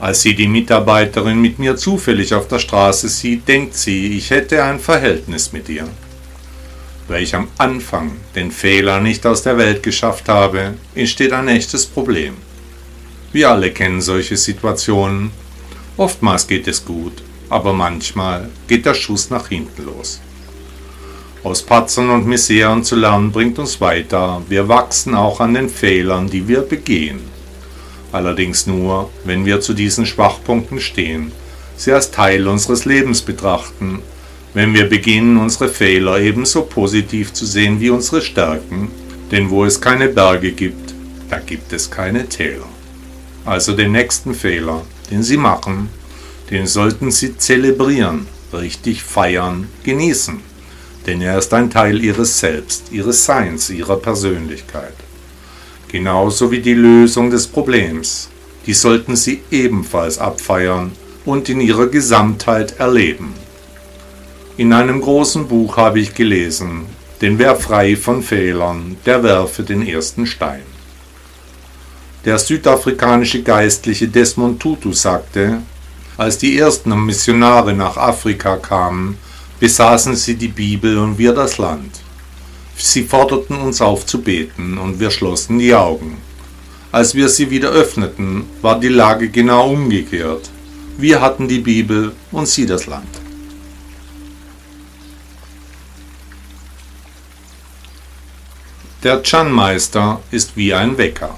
Als 0.00 0.22
sie 0.22 0.34
die 0.34 0.48
Mitarbeiterin 0.48 1.40
mit 1.40 1.60
mir 1.60 1.76
zufällig 1.76 2.34
auf 2.34 2.48
der 2.48 2.58
Straße 2.58 3.08
sieht, 3.08 3.46
denkt 3.46 3.76
sie, 3.76 4.18
ich 4.18 4.30
hätte 4.30 4.64
ein 4.64 4.80
Verhältnis 4.80 5.52
mit 5.52 5.68
ihr. 5.68 5.86
Weil 7.06 7.22
ich 7.22 7.36
am 7.36 7.46
Anfang 7.58 8.16
den 8.34 8.50
Fehler 8.50 8.98
nicht 8.98 9.24
aus 9.24 9.44
der 9.44 9.56
Welt 9.58 9.84
geschafft 9.84 10.28
habe, 10.28 10.74
entsteht 10.96 11.32
ein 11.32 11.46
echtes 11.46 11.86
Problem. 11.86 12.34
Wir 13.34 13.50
alle 13.50 13.72
kennen 13.72 14.00
solche 14.00 14.36
Situationen. 14.36 15.32
Oftmals 15.96 16.46
geht 16.46 16.68
es 16.68 16.84
gut, 16.84 17.14
aber 17.48 17.72
manchmal 17.72 18.48
geht 18.68 18.86
der 18.86 18.94
Schuss 18.94 19.28
nach 19.28 19.48
hinten 19.48 19.86
los. 19.86 20.20
Aus 21.42 21.60
Patzern 21.60 22.10
und 22.10 22.28
Miseren 22.28 22.84
zu 22.84 22.94
lernen 22.94 23.32
bringt 23.32 23.58
uns 23.58 23.80
weiter. 23.80 24.40
Wir 24.48 24.68
wachsen 24.68 25.16
auch 25.16 25.40
an 25.40 25.54
den 25.54 25.68
Fehlern, 25.68 26.28
die 26.28 26.46
wir 26.46 26.60
begehen. 26.60 27.22
Allerdings 28.12 28.68
nur, 28.68 29.10
wenn 29.24 29.44
wir 29.44 29.60
zu 29.60 29.74
diesen 29.74 30.06
Schwachpunkten 30.06 30.80
stehen, 30.80 31.32
sie 31.76 31.90
als 31.90 32.12
Teil 32.12 32.46
unseres 32.46 32.84
Lebens 32.84 33.20
betrachten, 33.20 33.98
wenn 34.52 34.74
wir 34.74 34.88
beginnen, 34.88 35.38
unsere 35.38 35.68
Fehler 35.70 36.20
ebenso 36.20 36.62
positiv 36.62 37.32
zu 37.32 37.46
sehen 37.46 37.80
wie 37.80 37.90
unsere 37.90 38.22
Stärken, 38.22 38.92
denn 39.32 39.50
wo 39.50 39.64
es 39.64 39.80
keine 39.80 40.06
Berge 40.06 40.52
gibt, 40.52 40.94
da 41.28 41.40
gibt 41.40 41.72
es 41.72 41.90
keine 41.90 42.28
Täler. 42.28 42.73
Also 43.44 43.74
den 43.74 43.92
nächsten 43.92 44.34
Fehler, 44.34 44.82
den 45.10 45.22
Sie 45.22 45.36
machen, 45.36 45.88
den 46.50 46.66
sollten 46.66 47.10
Sie 47.10 47.36
zelebrieren, 47.36 48.26
richtig 48.52 49.02
feiern, 49.02 49.68
genießen. 49.84 50.40
Denn 51.06 51.20
er 51.20 51.38
ist 51.38 51.52
ein 51.52 51.70
Teil 51.70 52.02
ihres 52.02 52.40
Selbst, 52.40 52.90
ihres 52.90 53.24
Seins, 53.24 53.68
ihrer 53.68 53.96
Persönlichkeit. 53.96 54.94
Genauso 55.88 56.50
wie 56.50 56.60
die 56.60 56.74
Lösung 56.74 57.30
des 57.30 57.46
Problems. 57.46 58.28
Die 58.66 58.72
sollten 58.72 59.14
sie 59.14 59.42
ebenfalls 59.50 60.18
abfeiern 60.18 60.92
und 61.24 61.48
in 61.48 61.60
ihrer 61.60 61.86
Gesamtheit 61.86 62.80
erleben. 62.80 63.34
In 64.56 64.72
einem 64.72 65.00
großen 65.00 65.46
Buch 65.48 65.76
habe 65.76 66.00
ich 66.00 66.14
gelesen, 66.14 66.86
denn 67.20 67.38
wer 67.38 67.56
frei 67.56 67.96
von 67.96 68.22
Fehlern, 68.22 68.96
der 69.04 69.22
werfe 69.22 69.62
den 69.62 69.86
ersten 69.86 70.26
Stein. 70.26 70.73
Der 72.24 72.38
südafrikanische 72.38 73.42
Geistliche 73.42 74.08
Desmond 74.08 74.58
Tutu 74.58 74.94
sagte, 74.94 75.60
als 76.16 76.38
die 76.38 76.56
ersten 76.56 77.04
Missionare 77.04 77.74
nach 77.74 77.98
Afrika 77.98 78.56
kamen, 78.56 79.18
besaßen 79.60 80.16
sie 80.16 80.34
die 80.36 80.48
Bibel 80.48 80.96
und 80.96 81.18
wir 81.18 81.34
das 81.34 81.58
Land. 81.58 82.00
Sie 82.76 83.04
forderten 83.04 83.56
uns 83.56 83.82
auf 83.82 84.06
zu 84.06 84.22
beten 84.22 84.78
und 84.78 85.00
wir 85.00 85.10
schlossen 85.10 85.58
die 85.58 85.74
Augen. 85.74 86.16
Als 86.92 87.14
wir 87.14 87.28
sie 87.28 87.50
wieder 87.50 87.70
öffneten, 87.70 88.46
war 88.62 88.80
die 88.80 88.88
Lage 88.88 89.28
genau 89.28 89.70
umgekehrt. 89.70 90.48
Wir 90.96 91.20
hatten 91.20 91.46
die 91.46 91.58
Bibel 91.58 92.12
und 92.32 92.48
sie 92.48 92.64
das 92.64 92.86
Land. 92.86 93.08
Der 99.02 99.22
Chan-Meister 99.22 100.20
ist 100.30 100.56
wie 100.56 100.72
ein 100.72 100.96
Wecker. 100.96 101.36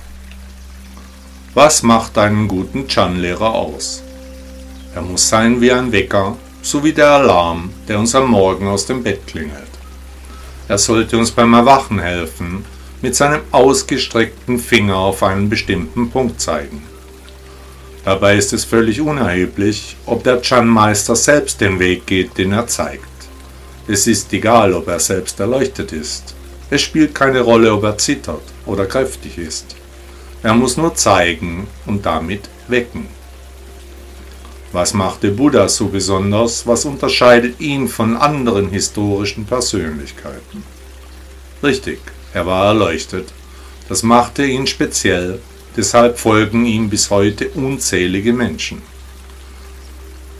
Was 1.56 1.82
macht 1.82 2.18
einen 2.18 2.48
guten 2.48 2.86
Chan-Lehrer 2.86 3.54
aus? 3.54 4.02
Er 4.94 5.00
muss 5.00 5.26
sein 5.26 5.58
wie 5.62 5.72
ein 5.72 5.90
Wecker, 5.90 6.36
so 6.60 6.84
wie 6.84 6.92
der 6.92 7.08
Alarm, 7.08 7.70
der 7.88 7.98
uns 7.98 8.14
am 8.14 8.28
Morgen 8.28 8.68
aus 8.68 8.84
dem 8.84 9.02
Bett 9.02 9.26
klingelt. 9.26 9.70
Er 10.68 10.76
sollte 10.76 11.16
uns 11.16 11.30
beim 11.30 11.54
Erwachen 11.54 11.98
helfen, 11.98 12.66
mit 13.00 13.16
seinem 13.16 13.40
ausgestreckten 13.52 14.58
Finger 14.58 14.96
auf 14.96 15.22
einen 15.22 15.48
bestimmten 15.48 16.10
Punkt 16.10 16.42
zeigen. 16.42 16.82
Dabei 18.04 18.36
ist 18.36 18.52
es 18.52 18.66
völlig 18.66 19.00
unerheblich, 19.00 19.96
ob 20.04 20.24
der 20.24 20.42
Chan-Meister 20.42 21.16
selbst 21.16 21.62
den 21.62 21.78
Weg 21.78 22.04
geht, 22.04 22.36
den 22.36 22.52
er 22.52 22.66
zeigt. 22.66 23.08
Es 23.88 24.06
ist 24.06 24.30
egal, 24.34 24.74
ob 24.74 24.88
er 24.88 25.00
selbst 25.00 25.40
erleuchtet 25.40 25.92
ist. 25.92 26.34
Es 26.68 26.82
spielt 26.82 27.14
keine 27.14 27.40
Rolle, 27.40 27.72
ob 27.72 27.82
er 27.84 27.96
zittert 27.96 28.44
oder 28.66 28.84
kräftig 28.84 29.38
ist. 29.38 29.74
Er 30.42 30.54
muss 30.54 30.76
nur 30.76 30.94
zeigen 30.94 31.66
und 31.86 32.06
damit 32.06 32.48
wecken. 32.68 33.06
Was 34.72 34.94
machte 34.94 35.30
Buddha 35.30 35.68
so 35.68 35.86
besonders? 35.86 36.66
Was 36.66 36.84
unterscheidet 36.84 37.60
ihn 37.60 37.88
von 37.88 38.16
anderen 38.16 38.70
historischen 38.70 39.46
Persönlichkeiten? 39.46 40.62
Richtig, 41.62 42.00
er 42.34 42.46
war 42.46 42.66
erleuchtet. 42.66 43.32
Das 43.88 44.02
machte 44.02 44.44
ihn 44.44 44.66
speziell, 44.66 45.40
deshalb 45.76 46.18
folgen 46.18 46.66
ihm 46.66 46.90
bis 46.90 47.10
heute 47.10 47.48
unzählige 47.50 48.32
Menschen 48.32 48.82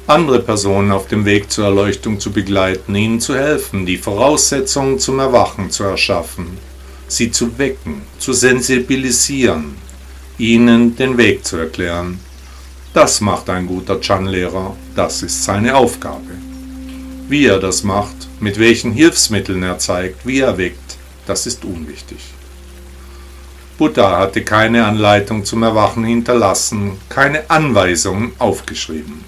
andere 0.06 0.40
Personen 0.40 0.92
auf 0.92 1.09
dem 1.09 1.24
Weg 1.24 1.50
zur 1.50 1.64
Erleuchtung 1.64 2.20
zu 2.20 2.30
begleiten, 2.30 2.94
ihnen 2.94 3.20
zu 3.20 3.35
helfen, 3.35 3.87
die 3.87 3.98
Voraussetzungen 3.98 4.98
zum 4.98 5.18
Erwachen 5.18 5.70
zu 5.70 5.82
erschaffen, 5.85 6.59
sie 7.09 7.30
zu 7.30 7.59
wecken, 7.59 8.02
zu 8.18 8.32
sensibilisieren, 8.32 9.76
ihnen 10.38 10.96
den 10.96 11.16
Weg 11.16 11.44
zu 11.44 11.57
erklären. 11.57 12.20
Das 12.94 13.20
macht 13.20 13.51
ein 13.51 13.66
guter 13.66 14.01
Chan-Lehrer, 14.01 14.77
das 14.94 15.22
ist 15.22 15.44
seine 15.44 15.77
Aufgabe. 15.77 16.31
Wie 17.29 17.46
er 17.46 17.59
das 17.59 17.83
macht, 17.83 18.29
mit 18.40 18.59
welchen 18.59 18.92
Hilfsmitteln 18.92 19.62
er 19.62 19.79
zeigt, 19.79 20.27
wie 20.27 20.40
er 20.40 20.57
weckt, 20.59 20.96
das 21.27 21.46
ist 21.46 21.64
unwichtig. 21.64 22.18
Buddha 23.79 24.18
hatte 24.18 24.42
keine 24.42 24.87
Anleitung 24.87 25.44
zum 25.44 25.62
Erwachen 25.62 26.05
hinterlassen, 26.05 26.92
keine 27.09 27.51
Anweisungen 27.51 28.33
aufgeschrieben 28.38 29.25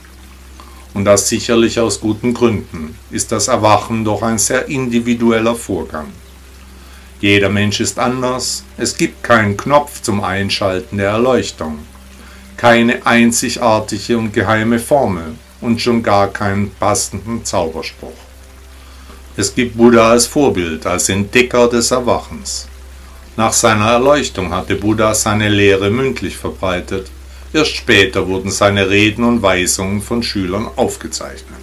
und 0.99 1.05
das 1.05 1.29
sicherlich 1.29 1.79
aus 1.79 2.01
guten 2.01 2.35
Gründen, 2.35 2.97
ist 3.11 3.31
das 3.31 3.49
Erwachen 3.49 4.05
doch 4.05 4.23
ein 4.23 4.39
sehr 4.39 4.67
individueller 4.67 5.55
Vorgang. 5.55 6.07
Jeder 7.21 7.49
Mensch 7.49 7.81
ist 7.81 7.99
anders, 7.99 8.65
es 8.77 8.97
gibt 8.97 9.23
keinen 9.25 9.57
Knopf 9.57 10.03
zum 10.03 10.23
Einschalten 10.23 10.99
der 10.99 11.11
Erleuchtung, 11.11 11.79
keine 12.57 13.05
einzigartige 13.07 14.19
und 14.19 14.33
geheime 14.33 14.79
Formel 14.79 15.35
und 15.61 15.81
schon 15.81 16.03
gar 16.03 16.29
keinen 16.29 16.71
passenden 16.71 17.45
Zauberspruch. 17.45 18.13
Es 19.37 19.55
gibt 19.55 19.77
Buddha 19.77 20.13
als 20.13 20.27
Vorbild, 20.27 20.87
als 20.87 21.09
Entdecker 21.09 21.69
des 21.69 21.91
Erwachens. 21.91 22.69
Nach 23.37 23.53
seiner 23.53 23.91
Erleuchtung 23.91 24.53
hatte 24.53 24.75
Buddha 24.75 25.15
seine 25.15 25.49
Lehre 25.49 25.91
mündlich 25.91 26.37
verbreitet 26.37 27.09
Erst 27.53 27.77
später 27.77 28.29
wurden 28.29 28.51
seine 28.51 28.91
Reden 28.91 29.25
und 29.25 29.43
Weisungen 29.43 30.03
von 30.03 30.23
Schülern 30.23 30.69
aufgezeichnet. 30.77 31.59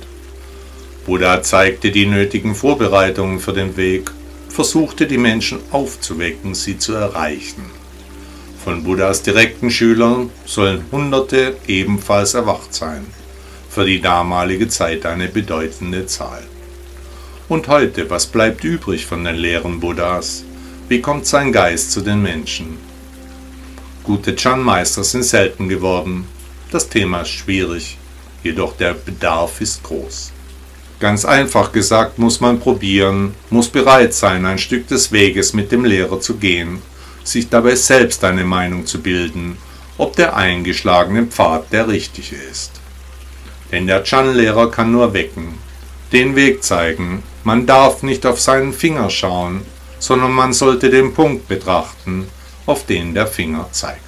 Buddha 1.05 1.43
zeigte 1.43 1.91
die 1.91 2.07
nötigen 2.07 2.55
Vorbereitungen 2.55 3.39
für 3.39 3.53
den 3.53 3.77
Weg, 3.77 4.09
versuchte 4.55 5.05
die 5.05 5.17
Menschen 5.17 5.59
aufzuwecken, 5.71 6.55
sie 6.55 6.77
zu 6.77 6.93
erreichen. 6.93 7.65
Von 8.63 8.85
Buddhas 8.85 9.21
direkten 9.21 9.69
Schülern 9.69 10.29
sollen 10.45 10.85
Hunderte 10.93 11.57
ebenfalls 11.67 12.35
erwacht 12.35 12.73
sein, 12.73 13.05
für 13.69 13.85
die 13.85 13.99
damalige 13.99 14.69
Zeit 14.69 15.05
eine 15.05 15.27
bedeutende 15.27 16.05
Zahl. 16.05 16.43
Und 17.49 17.67
heute, 17.67 18.09
was 18.09 18.27
bleibt 18.27 18.63
übrig 18.63 19.05
von 19.05 19.25
den 19.25 19.35
Lehren 19.35 19.81
Buddhas? 19.81 20.45
Wie 20.87 21.01
kommt 21.01 21.25
sein 21.25 21.51
Geist 21.51 21.91
zu 21.91 21.99
den 21.99 22.21
Menschen? 22.21 22.77
Gute 24.05 24.37
Chan-Meister 24.37 25.03
sind 25.03 25.23
selten 25.23 25.67
geworden. 25.67 26.27
Das 26.71 26.87
Thema 26.87 27.23
ist 27.23 27.31
schwierig, 27.31 27.97
jedoch 28.41 28.77
der 28.77 28.93
Bedarf 28.93 29.59
ist 29.59 29.83
groß. 29.83 30.31
Ganz 30.99 31.25
einfach 31.25 31.71
gesagt 31.73 32.19
muss 32.19 32.39
man 32.39 32.59
probieren, 32.59 33.33
muss 33.49 33.67
bereit 33.67 34.13
sein, 34.13 34.45
ein 34.45 34.57
Stück 34.57 34.87
des 34.87 35.11
Weges 35.11 35.53
mit 35.53 35.71
dem 35.71 35.83
Lehrer 35.83 36.21
zu 36.21 36.35
gehen, 36.35 36.81
sich 37.23 37.49
dabei 37.49 37.75
selbst 37.75 38.23
eine 38.23 38.45
Meinung 38.45 38.85
zu 38.85 39.01
bilden, 39.01 39.57
ob 39.97 40.15
der 40.15 40.35
eingeschlagene 40.35 41.25
Pfad 41.25 41.71
der 41.73 41.87
richtige 41.87 42.35
ist. 42.35 42.71
Denn 43.71 43.87
der 43.87 44.03
Chan-Lehrer 44.03 44.71
kann 44.71 44.91
nur 44.91 45.13
wecken, 45.13 45.57
den 46.13 46.35
Weg 46.35 46.63
zeigen, 46.63 47.23
man 47.43 47.65
darf 47.65 48.01
nicht 48.01 48.25
auf 48.25 48.39
seinen 48.39 48.71
Finger 48.71 49.09
schauen, 49.09 49.61
sondern 49.99 50.31
man 50.31 50.53
sollte 50.53 50.89
den 50.89 51.13
Punkt 51.13 51.47
betrachten, 51.47 52.27
auf 52.65 52.85
den 52.85 53.13
der 53.13 53.27
Finger 53.27 53.67
zeigt. 53.71 54.01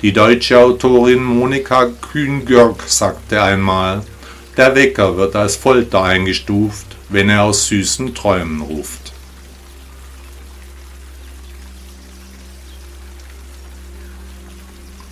Die 0.00 0.12
deutsche 0.12 0.58
Autorin 0.58 1.22
Monika 1.22 1.86
Kühn-Görg 1.86 2.84
sagte 2.86 3.42
einmal, 3.42 4.02
der 4.58 4.74
Wecker 4.74 5.16
wird 5.16 5.36
als 5.36 5.54
Folter 5.54 6.02
eingestuft, 6.02 6.96
wenn 7.08 7.30
er 7.30 7.44
aus 7.44 7.68
süßen 7.68 8.12
Träumen 8.12 8.60
ruft. 8.60 9.12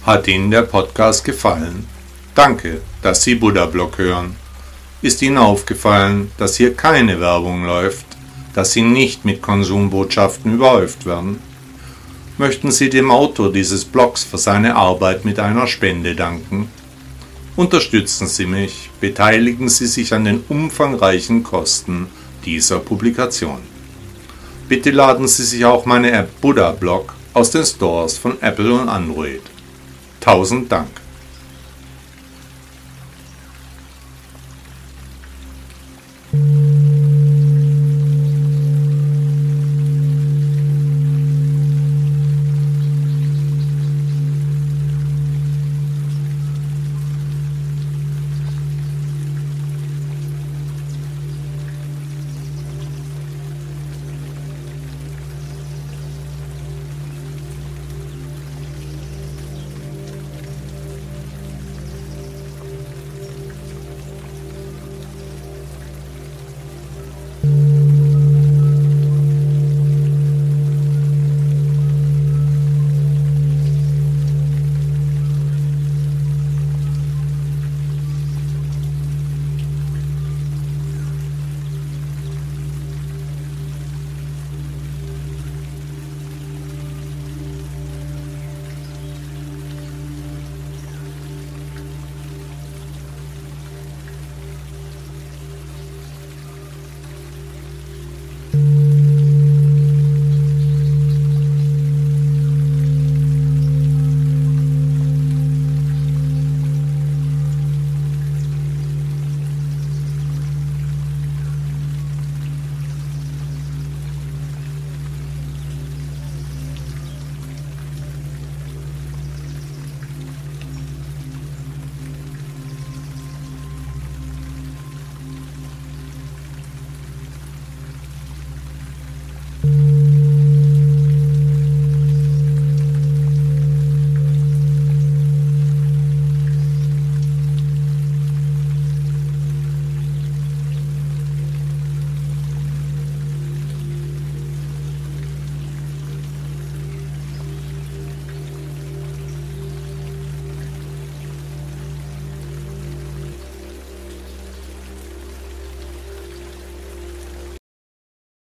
Hat 0.05 0.27
Ihnen 0.27 0.51
der 0.51 0.63
Podcast 0.63 1.25
gefallen? 1.25 1.87
Danke, 2.35 2.81
dass 3.03 3.23
Sie 3.23 3.37
Buddha 3.37 3.67
Blog 3.67 3.99
hören. 3.99 4.35
Ist 5.01 5.23
Ihnen 5.23 5.39
aufgefallen, 5.39 6.33
dass 6.39 6.57
hier 6.57 6.75
keine 6.75 7.21
Werbung 7.21 7.65
läuft, 7.65 8.07
dass 8.53 8.73
Sie 8.73 8.83
nicht 8.83 9.25
mit 9.25 9.43
Konsumbotschaften 9.43 10.55
überhäuft 10.55 11.07
werden? 11.07 11.41
Möchten 12.37 12.73
Sie 12.73 12.91
dem 12.91 13.13
Autor 13.13 13.53
dieses 13.53 13.85
Blogs 13.85 14.25
für 14.25 14.39
seine 14.39 14.75
Arbeit 14.75 15.25
mit 15.25 15.39
einer 15.39 15.69
Spende 15.69 16.17
danken? 16.17 16.69
Unterstützen 17.57 18.27
Sie 18.27 18.45
mich, 18.45 18.91
beteiligen 19.01 19.71
Sie 19.71 19.87
sich 19.87 20.13
an 20.13 20.27
den 20.27 20.45
umfangreichen 20.51 21.43
Kosten 21.43 22.09
dieser 22.45 22.81
Publikation. 22.81 23.63
Bitte 24.69 24.91
laden 24.91 25.27
Sie 25.27 25.43
sich 25.43 25.65
auch 25.65 25.87
meine 25.87 26.11
App 26.11 26.39
Buddha 26.43 26.73
Blog 26.73 27.15
aus 27.33 27.53
den 27.53 27.65
Stores 27.65 28.19
von 28.19 28.41
Apple 28.43 28.75
und 28.75 28.91
Android. 28.91 29.41
Tausend 30.21 30.71
Dank. 30.71 31.06